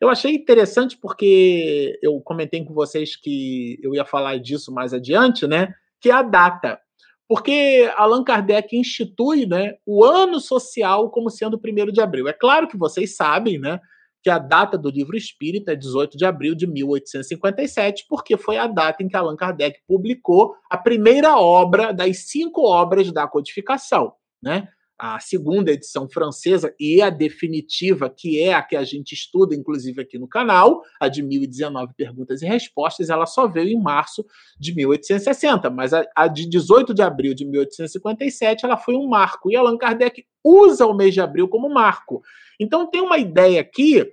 [0.00, 5.46] eu achei interessante porque eu comentei com vocês que eu ia falar disso mais adiante,
[5.46, 5.72] né?
[6.00, 6.80] Que é a data.
[7.28, 12.28] Porque Allan Kardec institui né, o ano social como sendo o primeiro de abril.
[12.28, 13.80] É claro que vocês sabem, né?
[14.22, 18.68] que a data do livro espírita é 18 de abril de 1857, porque foi a
[18.68, 24.68] data em que Allan Kardec publicou a primeira obra das cinco obras da codificação, né?
[24.98, 30.00] A segunda edição francesa e a definitiva, que é a que a gente estuda, inclusive
[30.00, 34.24] aqui no canal, a de 1019 perguntas e respostas, ela só veio em março
[34.58, 39.56] de 1860, mas a, de 18 de abril de 1857 ela foi um marco, e
[39.56, 42.22] Allan Kardec usa o mês de abril como marco.
[42.60, 44.12] Então tem uma ideia aqui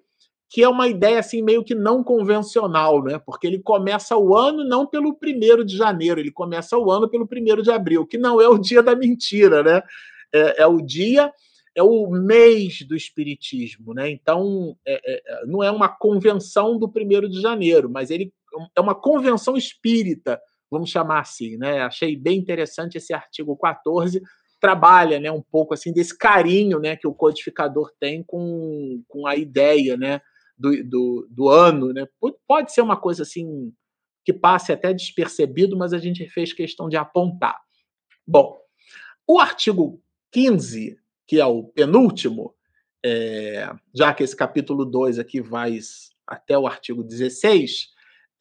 [0.50, 3.20] que é uma ideia assim meio que não convencional, né?
[3.24, 7.28] Porque ele começa o ano não pelo primeiro de janeiro, ele começa o ano pelo
[7.28, 9.84] primeiro de abril, que não é o dia da mentira, né?
[10.34, 11.32] É, é o dia,
[11.76, 14.10] é o mês do espiritismo, né?
[14.10, 18.34] Então é, é, não é uma convenção do primeiro de janeiro, mas ele
[18.76, 21.82] é uma convenção espírita, vamos chamar assim, né?
[21.82, 24.22] Achei bem interessante esse artigo 14
[24.60, 29.36] trabalha, né, um pouco assim desse carinho, né, que o codificador tem com, com a
[29.38, 30.20] ideia, né,
[30.58, 32.06] do, do, do ano, né?
[32.46, 33.72] Pode ser uma coisa assim
[34.26, 37.58] que passe até despercebido, mas a gente fez questão de apontar.
[38.28, 38.60] Bom,
[39.26, 40.02] o artigo
[40.32, 42.54] 15, que é o penúltimo,
[43.04, 45.80] é, já que esse capítulo 2 aqui vai
[46.28, 47.90] até o artigo 16,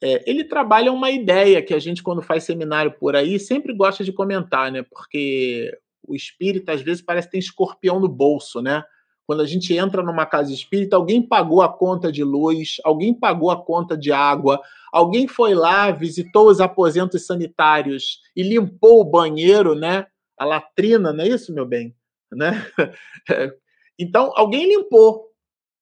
[0.01, 4.03] é, ele trabalha uma ideia que a gente, quando faz seminário por aí, sempre gosta
[4.03, 4.83] de comentar, né?
[4.83, 5.77] Porque
[6.07, 8.83] o espírito às vezes parece que tem escorpião no bolso, né?
[9.25, 13.51] Quando a gente entra numa casa espírita, alguém pagou a conta de luz, alguém pagou
[13.51, 14.59] a conta de água,
[14.91, 20.07] alguém foi lá, visitou os aposentos sanitários e limpou o banheiro, né?
[20.39, 21.95] A latrina, não é isso, meu bem?
[22.31, 22.51] Né?
[24.01, 25.27] Então, alguém limpou.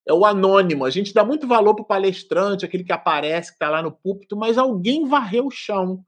[0.07, 0.85] É o anônimo.
[0.85, 3.91] A gente dá muito valor para o palestrante, aquele que aparece, que está lá no
[3.91, 6.03] púlpito, mas alguém varreu o chão.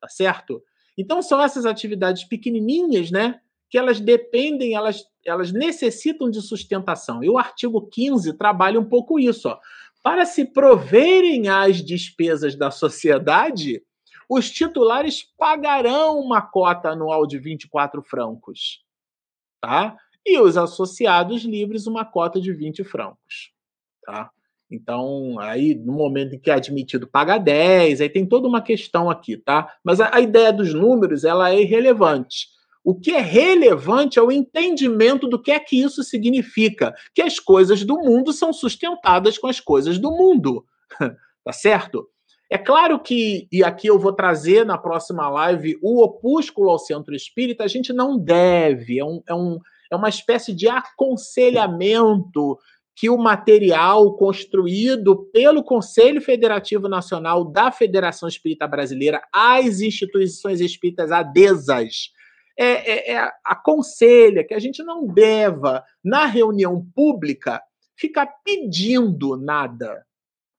[0.00, 0.62] Tá certo?
[0.96, 7.24] Então são essas atividades pequenininhas, né, que elas dependem, elas, elas necessitam de sustentação.
[7.24, 9.58] E o artigo 15 trabalha um pouco isso, ó.
[10.02, 13.82] Para se proverem as despesas da sociedade,
[14.28, 18.84] os titulares pagarão uma cota anual de 24 francos,
[19.60, 19.96] tá?
[20.24, 23.52] E os associados livres uma cota de 20 francos,
[24.04, 24.30] tá?
[24.70, 29.10] Então, aí, no momento em que é admitido, paga 10, aí tem toda uma questão
[29.10, 29.70] aqui, tá?
[29.84, 32.46] Mas a, a ideia dos números, ela é irrelevante.
[32.82, 37.38] O que é relevante é o entendimento do que é que isso significa, que as
[37.38, 40.64] coisas do mundo são sustentadas com as coisas do mundo,
[41.44, 42.08] tá certo?
[42.52, 47.14] É claro que, e aqui eu vou trazer na próxima live o opúsculo ao centro
[47.14, 49.58] espírita, a gente não deve, é, um, é, um,
[49.90, 52.58] é uma espécie de aconselhamento
[52.94, 61.10] que o material construído pelo Conselho Federativo Nacional da Federação Espírita Brasileira às instituições espíritas
[61.10, 62.10] adesas
[62.58, 67.62] é, é, é, aconselha que a gente não deva, na reunião pública,
[67.96, 70.04] ficar pedindo nada.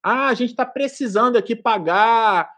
[0.04, 2.52] Ah, a gente está precisando aqui pagar.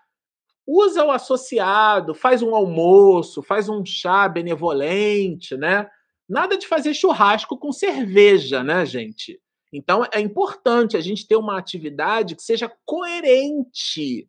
[0.67, 5.87] Usa o associado, faz um almoço, faz um chá benevolente, né?
[6.27, 9.39] Nada de fazer churrasco com cerveja, né, gente?
[9.71, 14.27] Então é importante a gente ter uma atividade que seja coerente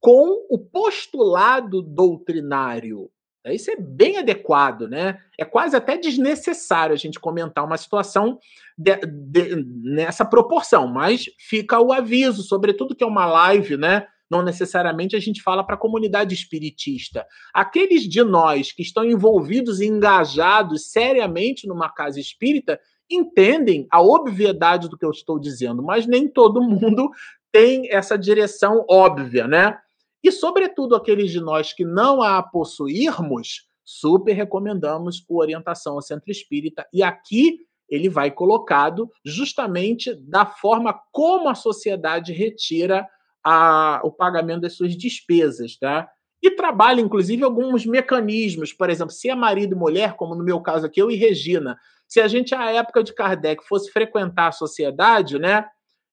[0.00, 3.10] com o postulado doutrinário.
[3.54, 5.18] Isso é bem adequado, né?
[5.38, 8.38] É quase até desnecessário a gente comentar uma situação
[8.76, 14.06] de, de, nessa proporção, mas fica o aviso, sobretudo que é uma live, né?
[14.28, 17.24] Não necessariamente a gente fala para a comunidade espiritista.
[17.54, 24.88] Aqueles de nós que estão envolvidos e engajados seriamente numa casa espírita entendem a obviedade
[24.88, 27.10] do que eu estou dizendo, mas nem todo mundo
[27.52, 29.78] tem essa direção óbvia, né?
[30.26, 36.32] E, sobretudo, aqueles de nós que não a possuirmos, super recomendamos o Orientação ao Centro
[36.32, 36.84] Espírita.
[36.92, 43.06] E aqui ele vai colocado justamente da forma como a sociedade retira
[43.44, 46.10] a, o pagamento das suas despesas, tá?
[46.42, 48.72] E trabalha, inclusive, alguns mecanismos.
[48.72, 51.78] Por exemplo, se é marido e mulher, como no meu caso aqui, eu e Regina,
[52.08, 55.66] se a gente, à época de Kardec, fosse frequentar a sociedade, né?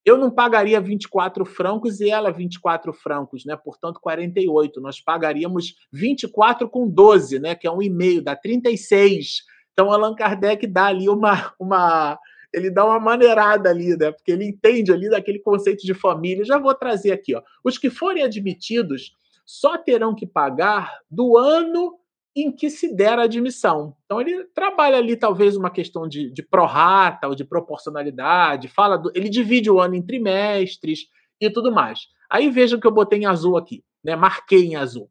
[0.06, 3.56] Eu não pagaria 24 francos e ela 24 francos, né?
[3.56, 4.82] Portanto, 48.
[4.82, 7.56] Nós pagaríamos 24 com 12, né?
[7.56, 9.44] Que é um e-mail, dá 36.
[9.72, 12.20] Então, Allan Kardec dá ali uma, uma.
[12.54, 14.12] Ele dá uma maneirada ali, né?
[14.12, 16.44] Porque ele entende ali daquele conceito de família.
[16.44, 17.42] Já vou trazer aqui, ó.
[17.64, 21.98] Os que forem admitidos só terão que pagar do ano
[22.36, 23.96] em que se der a admissão.
[24.06, 29.12] Então ele trabalha ali talvez uma questão de, de prorata ou de proporcionalidade, fala do,
[29.14, 31.08] ele divide o ano em trimestres
[31.40, 32.08] e tudo mais.
[32.30, 34.16] Aí vejam que eu botei em azul aqui, né?
[34.16, 35.10] Marquei em azul.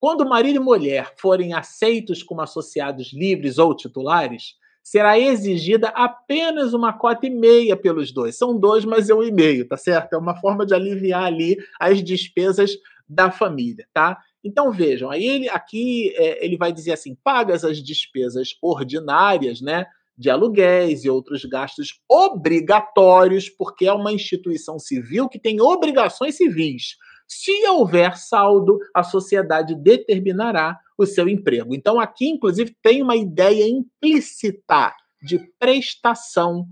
[0.00, 6.92] Quando marido e mulher forem aceitos como associados livres ou titulares, será exigida apenas uma
[6.92, 8.36] cota e meia pelos dois.
[8.36, 10.12] São dois, mas é um e meio, tá certo?
[10.12, 12.72] É uma forma de aliviar ali as despesas
[13.08, 14.18] da família, tá?
[14.46, 19.86] Então vejam, aí ele aqui é, ele vai dizer assim: pagas as despesas ordinárias, né?
[20.16, 26.96] De aluguéis e outros gastos obrigatórios, porque é uma instituição civil que tem obrigações civis.
[27.28, 31.74] Se houver saldo, a sociedade determinará o seu emprego.
[31.74, 36.66] Então, aqui, inclusive, tem uma ideia implícita de prestação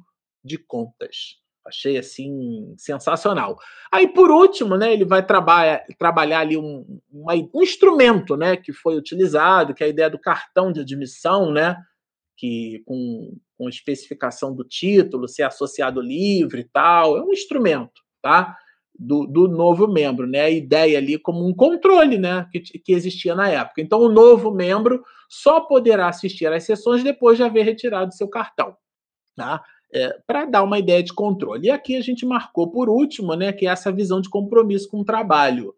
[0.44, 1.43] de contas.
[1.66, 3.58] Achei assim sensacional.
[3.90, 8.96] Aí, por último, né, ele vai trabalhar, ali um, uma, um instrumento né, que foi
[8.96, 11.76] utilizado, que é a ideia do cartão de admissão, né?
[12.36, 17.16] Que com, com especificação do título, ser associado livre e tal.
[17.16, 18.56] É um instrumento, tá?
[18.96, 20.42] Do, do novo membro, né?
[20.42, 22.46] A ideia ali como um controle, né?
[22.52, 23.80] Que, que existia na época.
[23.80, 28.76] Então, o novo membro só poderá assistir às sessões depois de haver retirado seu cartão.
[29.34, 29.64] Tá?
[29.94, 31.68] É, para dar uma ideia de controle.
[31.68, 35.00] E aqui a gente marcou por último, né, que é essa visão de compromisso com
[35.00, 35.72] o trabalho.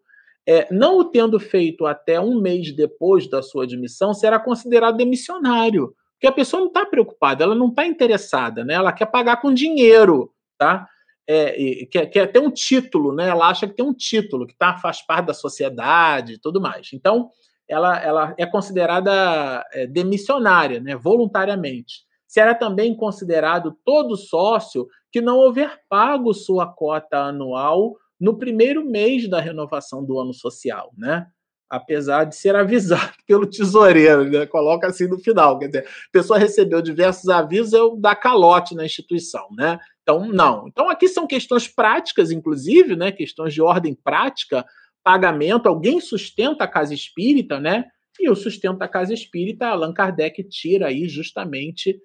[0.45, 5.93] É, não o tendo feito até um mês depois da sua admissão, será considerado demissionário.
[6.13, 8.73] Porque a pessoa não está preocupada, ela não está interessada, né?
[8.73, 10.87] ela quer pagar com dinheiro, tá?
[11.29, 13.27] É, quer, quer ter um título, né?
[13.27, 16.89] ela acha que tem um título, que tá, faz parte da sociedade e tudo mais.
[16.91, 17.29] Então,
[17.67, 20.95] ela, ela é considerada é, demissionária, né?
[20.95, 28.83] voluntariamente será também considerado todo sócio que não houver pago sua cota anual no primeiro
[28.83, 31.27] mês da renovação do ano social, né?
[31.69, 34.45] Apesar de ser avisado pelo tesoureiro, né?
[34.45, 38.85] coloca assim no final, quer dizer, a pessoa recebeu diversos avisos, eu dá calote na
[38.85, 39.79] instituição, né?
[40.01, 40.67] Então, não.
[40.67, 43.11] Então, aqui são questões práticas, inclusive, né?
[43.11, 44.65] Questões de ordem prática,
[45.03, 47.85] pagamento, alguém sustenta a casa espírita, né?
[48.19, 51.99] E o sustento da casa espírita, Allan Kardec tira aí justamente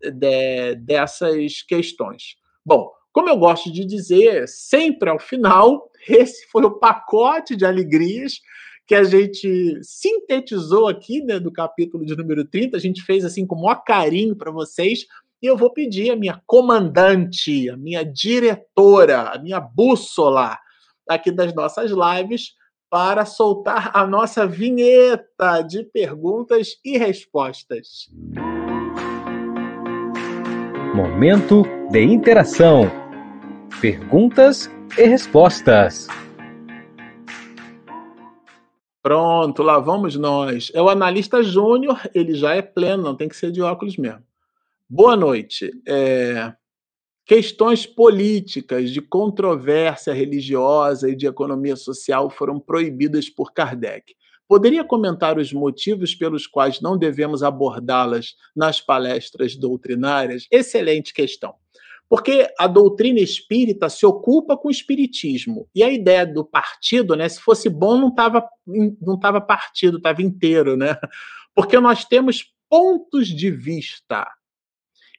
[0.00, 2.36] de, dessas questões.
[2.64, 8.40] Bom, como eu gosto de dizer, sempre ao final, esse foi o pacote de alegrias
[8.86, 12.76] que a gente sintetizou aqui né, do capítulo de número 30.
[12.76, 15.06] A gente fez assim com o maior carinho para vocês.
[15.42, 20.56] E eu vou pedir a minha comandante, a minha diretora, a minha bússola
[21.08, 22.54] aqui das nossas lives
[22.88, 28.08] para soltar a nossa vinheta de perguntas e respostas.
[30.96, 32.90] Momento de interação.
[33.82, 36.06] Perguntas e respostas.
[39.02, 40.72] Pronto, lá vamos nós.
[40.72, 44.24] É o analista júnior, ele já é pleno, não tem que ser de óculos mesmo.
[44.88, 45.70] Boa noite.
[45.86, 46.54] É...
[47.26, 54.14] Questões políticas, de controvérsia religiosa e de economia social foram proibidas por Kardec.
[54.48, 60.46] Poderia comentar os motivos pelos quais não devemos abordá-las nas palestras doutrinárias?
[60.50, 61.54] Excelente questão.
[62.08, 65.68] Porque a doutrina espírita se ocupa com o espiritismo.
[65.74, 68.46] E a ideia do partido, né, se fosse bom, não estava
[69.02, 70.96] não tava partido, estava inteiro, né?
[71.54, 74.26] Porque nós temos pontos de vista.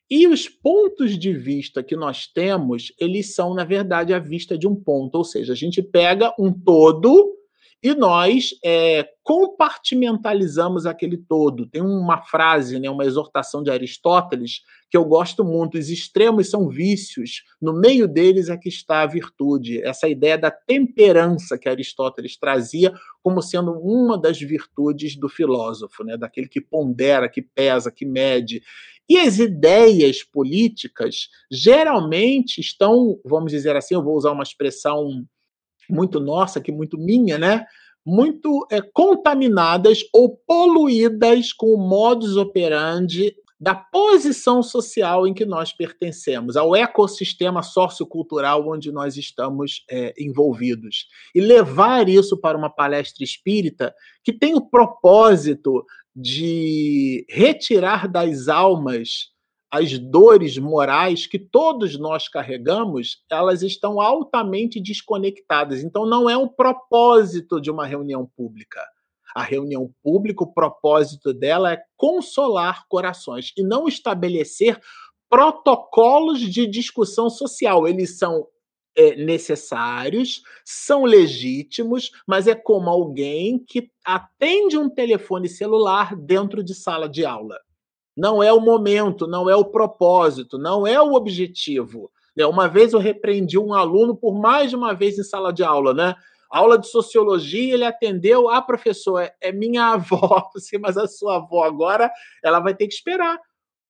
[0.09, 4.65] E os pontos de vista que nós temos, eles são, na verdade, a vista de
[4.65, 7.36] um ponto, ou seja, a gente pega um todo
[7.82, 11.67] e nós é, compartimentalizamos aquele todo.
[11.67, 16.67] Tem uma frase, né, uma exortação de Aristóteles, que eu gosto muito: os extremos são
[16.67, 19.82] vícios, no meio deles é que está a virtude.
[19.84, 26.17] Essa ideia da temperança que Aristóteles trazia como sendo uma das virtudes do filósofo, né,
[26.17, 28.61] daquele que pondera, que pesa, que mede.
[29.09, 35.25] E as ideias políticas geralmente estão, vamos dizer assim, eu vou usar uma expressão
[35.89, 37.65] muito nossa, que muito minha, né?
[38.05, 45.73] Muito é, contaminadas ou poluídas com o modus operandi da posição social em que nós
[45.73, 51.07] pertencemos, ao ecossistema sociocultural onde nós estamos é, envolvidos.
[51.33, 55.83] E levar isso para uma palestra espírita que tem o propósito
[56.15, 59.31] de retirar das almas
[59.72, 65.84] as dores morais que todos nós carregamos, elas estão altamente desconectadas.
[65.84, 68.82] Então, não é um propósito de uma reunião pública.
[69.36, 74.80] A reunião pública, o propósito dela é consolar corações e não estabelecer
[75.30, 77.88] protocolos de discussão social.
[77.88, 78.47] Eles são
[78.95, 86.74] é, necessários, são legítimos, mas é como alguém que atende um telefone celular dentro de
[86.74, 87.59] sala de aula
[88.18, 92.11] não é o momento, não é o propósito, não é o objetivo.
[92.36, 92.47] Né?
[92.47, 95.93] Uma vez eu repreendi um aluno por mais de uma vez em sala de aula,
[95.93, 96.15] né?
[96.49, 100.49] Aula de sociologia, ele atendeu, ah, professor, é, é minha avó,
[100.82, 102.11] mas a sua avó agora,
[102.43, 103.39] ela vai ter que esperar.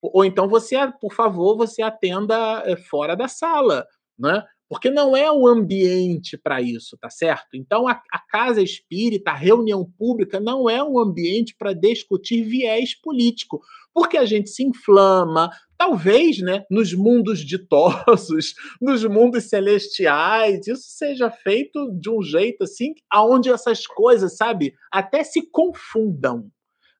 [0.02, 3.88] Ou então você, por favor, você atenda é, fora da sala,
[4.20, 4.44] né?
[4.70, 7.48] Porque não é o ambiente para isso, tá certo?
[7.54, 12.94] Então, a, a, casa espírita, a reunião pública, não é um ambiente para discutir viés
[12.94, 13.62] político,
[13.98, 21.32] porque a gente se inflama, talvez, né, nos mundos ditosos, nos mundos celestiais, isso seja
[21.32, 26.46] feito de um jeito assim, aonde essas coisas, sabe, até se confundam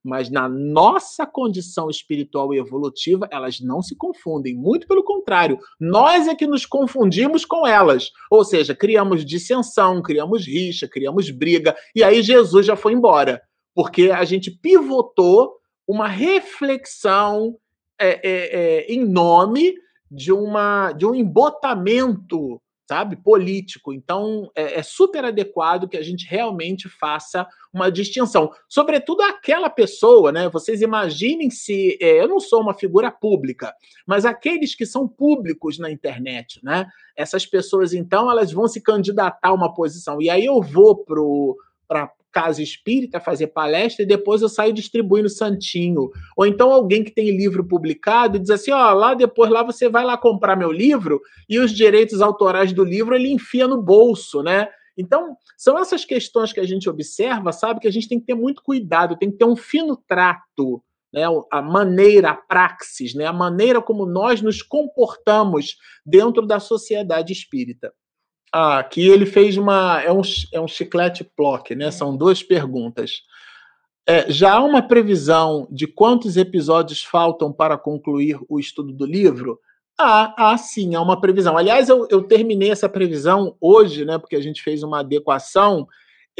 [0.04, 4.54] mas na nossa condição espiritual e evolutiva, elas não se confundem.
[4.54, 8.10] Muito pelo contrário, nós é que nos confundimos com elas.
[8.30, 13.42] Ou seja, criamos dissensão, criamos rixa, criamos briga, e aí Jesus já foi embora,
[13.74, 15.57] porque a gente pivotou
[15.88, 17.56] uma reflexão
[17.98, 19.74] é, é, é, em nome
[20.10, 23.92] de, uma, de um embotamento sabe, político.
[23.92, 28.50] Então, é, é, super adequado que a gente realmente faça uma distinção.
[28.66, 30.48] Sobretudo aquela pessoa, né?
[30.48, 33.74] Vocês imaginem se é, eu não sou uma figura pública,
[34.06, 36.86] mas aqueles que são públicos na internet, né?
[37.14, 40.22] Essas pessoas, então, elas vão se candidatar a uma posição.
[40.22, 41.04] E aí eu vou
[41.86, 46.10] para casa espírita fazer palestra e depois eu saio distribuindo santinho.
[46.36, 50.04] Ou então alguém que tem livro publicado diz assim: ó, lá depois lá você vai
[50.04, 54.68] lá comprar meu livro e os direitos autorais do livro ele enfia no bolso, né?
[54.96, 58.34] Então, são essas questões que a gente observa, sabe, que a gente tem que ter
[58.34, 61.22] muito cuidado, tem que ter um fino trato, né,
[61.52, 67.92] a maneira, a praxis, né, a maneira como nós nos comportamos dentro da sociedade espírita.
[68.52, 70.02] Ah, aqui ele fez uma.
[70.02, 70.22] É um,
[70.52, 71.90] é um chiclete plock, né?
[71.90, 73.22] São duas perguntas.
[74.06, 79.60] É, já há uma previsão de quantos episódios faltam para concluir o estudo do livro?
[79.98, 81.58] Ah, ah sim, há uma previsão.
[81.58, 84.16] Aliás, eu, eu terminei essa previsão hoje, né?
[84.16, 85.86] Porque a gente fez uma adequação.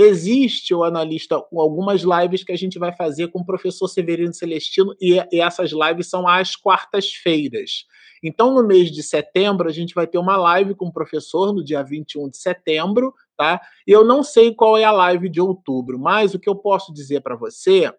[0.00, 4.94] Existe, o analista, algumas lives que a gente vai fazer com o professor Severino Celestino,
[5.00, 7.84] e, e essas lives são às quartas-feiras.
[8.22, 11.64] Então, no mês de setembro, a gente vai ter uma live com o professor no
[11.64, 13.60] dia 21 de setembro, tá?
[13.86, 16.92] E eu não sei qual é a live de outubro, mas o que eu posso
[16.92, 17.92] dizer para você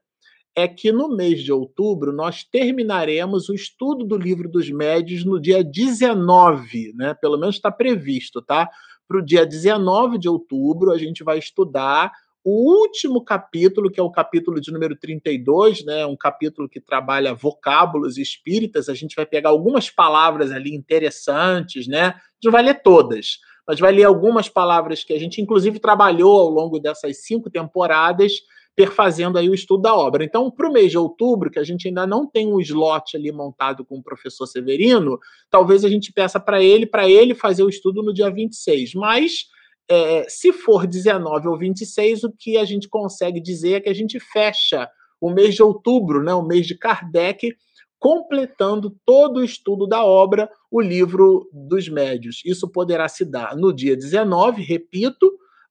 [0.55, 5.39] é que no mês de outubro nós terminaremos o estudo do livro dos médios no
[5.39, 7.13] dia 19, né?
[7.13, 8.69] Pelo menos está previsto, tá?
[9.09, 12.11] Para o dia 19 de outubro, a gente vai estudar
[12.43, 17.33] o último capítulo, que é o capítulo de número 32, né, um capítulo que trabalha
[17.33, 22.01] vocábulos espíritas, a gente vai pegar algumas palavras ali interessantes, né?
[22.01, 25.79] A gente não vai ler todas, mas vai ler algumas palavras que a gente, inclusive,
[25.79, 28.33] trabalhou ao longo dessas cinco temporadas,
[28.79, 30.23] perfazendo aí o estudo da obra.
[30.23, 33.29] Então, para o mês de outubro, que a gente ainda não tem um slot ali
[33.29, 35.19] montado com o professor Severino,
[35.49, 38.93] talvez a gente peça para ele, para ele fazer o estudo no dia 26.
[38.93, 39.47] Mas
[39.91, 43.93] é, se for 19 ou 26, o que a gente consegue dizer é que a
[43.93, 47.53] gente fecha o mês de outubro, né, o mês de Kardec,
[47.99, 52.41] completando todo o estudo da obra, o livro dos médios.
[52.45, 55.29] Isso poderá se dar no dia 19, repito,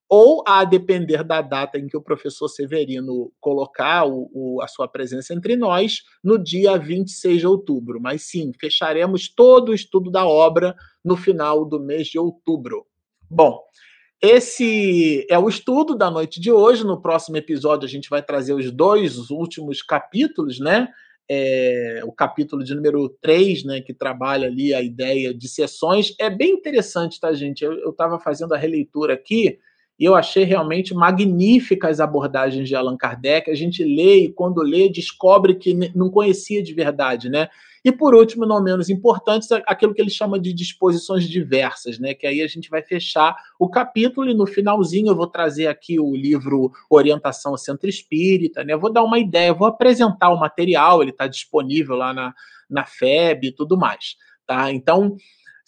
[0.09, 4.87] ou a depender da data em que o professor Severino colocar o, o, a sua
[4.87, 8.01] presença entre nós, no dia 26 de outubro.
[8.01, 12.87] Mas sim, fecharemos todo o estudo da obra no final do mês de outubro.
[13.29, 13.61] Bom,
[14.19, 16.83] esse é o estudo da noite de hoje.
[16.83, 20.89] No próximo episódio, a gente vai trazer os dois últimos capítulos, né?
[21.31, 26.15] É, o capítulo de número 3, né, que trabalha ali a ideia de sessões.
[26.19, 27.63] É bem interessante, tá, gente?
[27.63, 29.59] Eu estava fazendo a releitura aqui
[29.99, 33.51] e eu achei realmente magníficas as abordagens de Allan Kardec.
[33.51, 37.49] A gente lê e, quando lê, descobre que não conhecia de verdade, né?
[37.83, 42.13] E por último, não menos importante, aquilo que ele chama de disposições diversas, né?
[42.13, 45.99] Que aí a gente vai fechar o capítulo e no finalzinho eu vou trazer aqui
[45.99, 48.73] o livro Orientação ao Centro Espírita, né?
[48.73, 52.33] Eu vou dar uma ideia, vou apresentar o material, ele está disponível lá na,
[52.69, 54.71] na FEB e tudo mais, tá?
[54.71, 55.17] Então,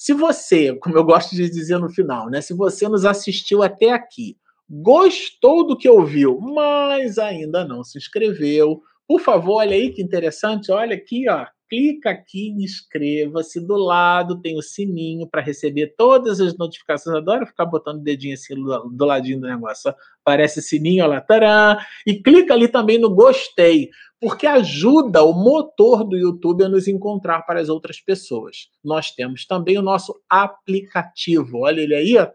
[0.02, 2.42] se você, como eu gosto de dizer no final, né?
[2.42, 4.36] Se você nos assistiu até aqui,
[4.68, 10.72] gostou do que ouviu, mas ainda não se inscreveu, por favor, olha aí que interessante,
[10.72, 13.66] olha aqui, ó, clica aqui inscreva-se.
[13.66, 17.16] Do lado tem o sininho para receber todas as notificações.
[17.16, 19.94] Adoro ficar botando o dedinho assim do ladinho do negócio.
[20.22, 21.78] Aparece sininho, olha lá, tarã.
[22.06, 23.90] E clica ali também no gostei,
[24.22, 28.68] porque ajuda o motor do YouTube a nos encontrar para as outras pessoas.
[28.86, 31.62] Nós temos também o nosso aplicativo.
[31.62, 32.28] Olha ele aí, ó!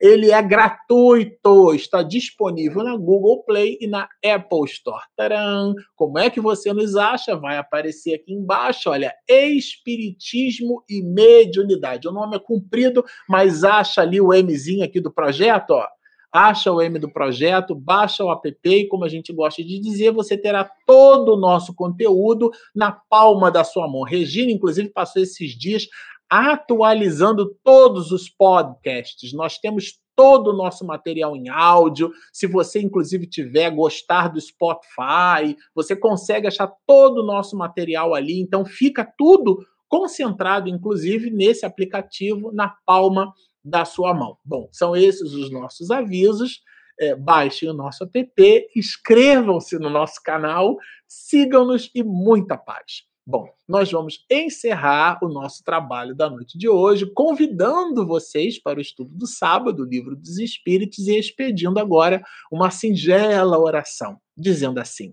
[0.00, 5.04] Ele é gratuito, está disponível na Google Play e na Apple Store.
[5.16, 5.74] Taran!
[5.94, 7.36] Como é que você nos acha?
[7.36, 12.08] Vai aparecer aqui embaixo, olha, Espiritismo e Mediunidade.
[12.08, 15.86] O nome é comprido, mas acha ali o Mzinho aqui do projeto, ó
[16.32, 20.12] acha o M do projeto, baixa o app e, como a gente gosta de dizer,
[20.12, 24.02] você terá todo o nosso conteúdo na palma da sua mão.
[24.02, 25.86] Regina, inclusive, passou esses dias
[26.30, 29.32] atualizando todos os podcasts.
[29.32, 32.10] Nós temos todo o nosso material em áudio.
[32.32, 38.40] Se você, inclusive, tiver gostar do Spotify, você consegue achar todo o nosso material ali.
[38.40, 43.32] Então, fica tudo concentrado, inclusive, nesse aplicativo na palma
[43.68, 44.36] da sua mão.
[44.44, 46.60] Bom, são esses os nossos avisos.
[47.00, 53.04] É, baixem o nosso app, inscrevam-se no nosso canal, sigam-nos e muita paz.
[53.24, 58.82] Bom, nós vamos encerrar o nosso trabalho da noite de hoje, convidando vocês para o
[58.82, 65.12] estudo do sábado, o livro dos Espíritos, e expedindo agora uma singela oração, dizendo assim: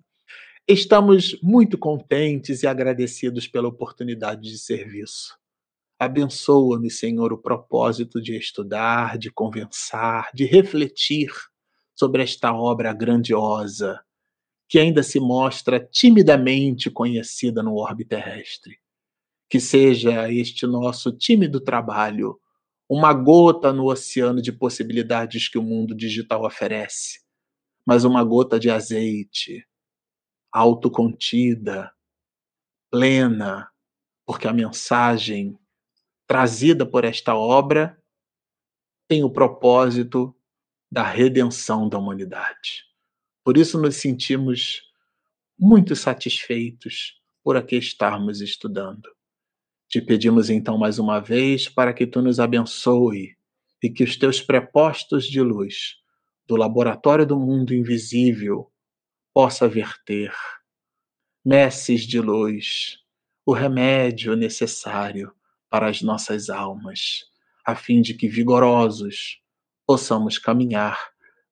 [0.68, 5.38] Estamos muito contentes e agradecidos pela oportunidade de serviço.
[5.98, 11.32] Abençoa-nos, Senhor, o propósito de estudar, de conversar, de refletir
[11.96, 14.04] sobre esta obra grandiosa
[14.68, 18.78] que ainda se mostra timidamente conhecida no orbe terrestre.
[19.50, 22.40] Que seja este nosso tímido trabalho
[22.90, 27.20] uma gota no oceano de possibilidades que o mundo digital oferece,
[27.86, 29.66] mas uma gota de azeite,
[30.52, 31.92] autocontida,
[32.92, 33.70] plena,
[34.26, 35.58] porque a mensagem
[36.28, 38.02] trazida por esta obra
[39.08, 40.36] tem o propósito
[40.92, 42.86] da redenção da humanidade.
[43.44, 44.82] Por isso nos sentimos
[45.58, 49.10] muito satisfeitos por aqui estarmos estudando.
[49.88, 53.38] Te pedimos então mais uma vez para que tu nos abençoe
[53.82, 55.96] e que os teus prepostos de luz
[56.48, 58.72] do laboratório do mundo invisível
[59.34, 60.34] possa verter
[61.46, 62.98] messes de luz,
[63.46, 65.32] o remédio necessário
[65.76, 67.26] para as nossas almas,
[67.66, 69.42] a fim de que vigorosos
[69.86, 70.98] possamos caminhar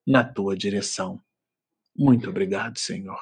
[0.07, 1.21] na tua direção.
[1.93, 3.19] Muito obrigado, Senhor.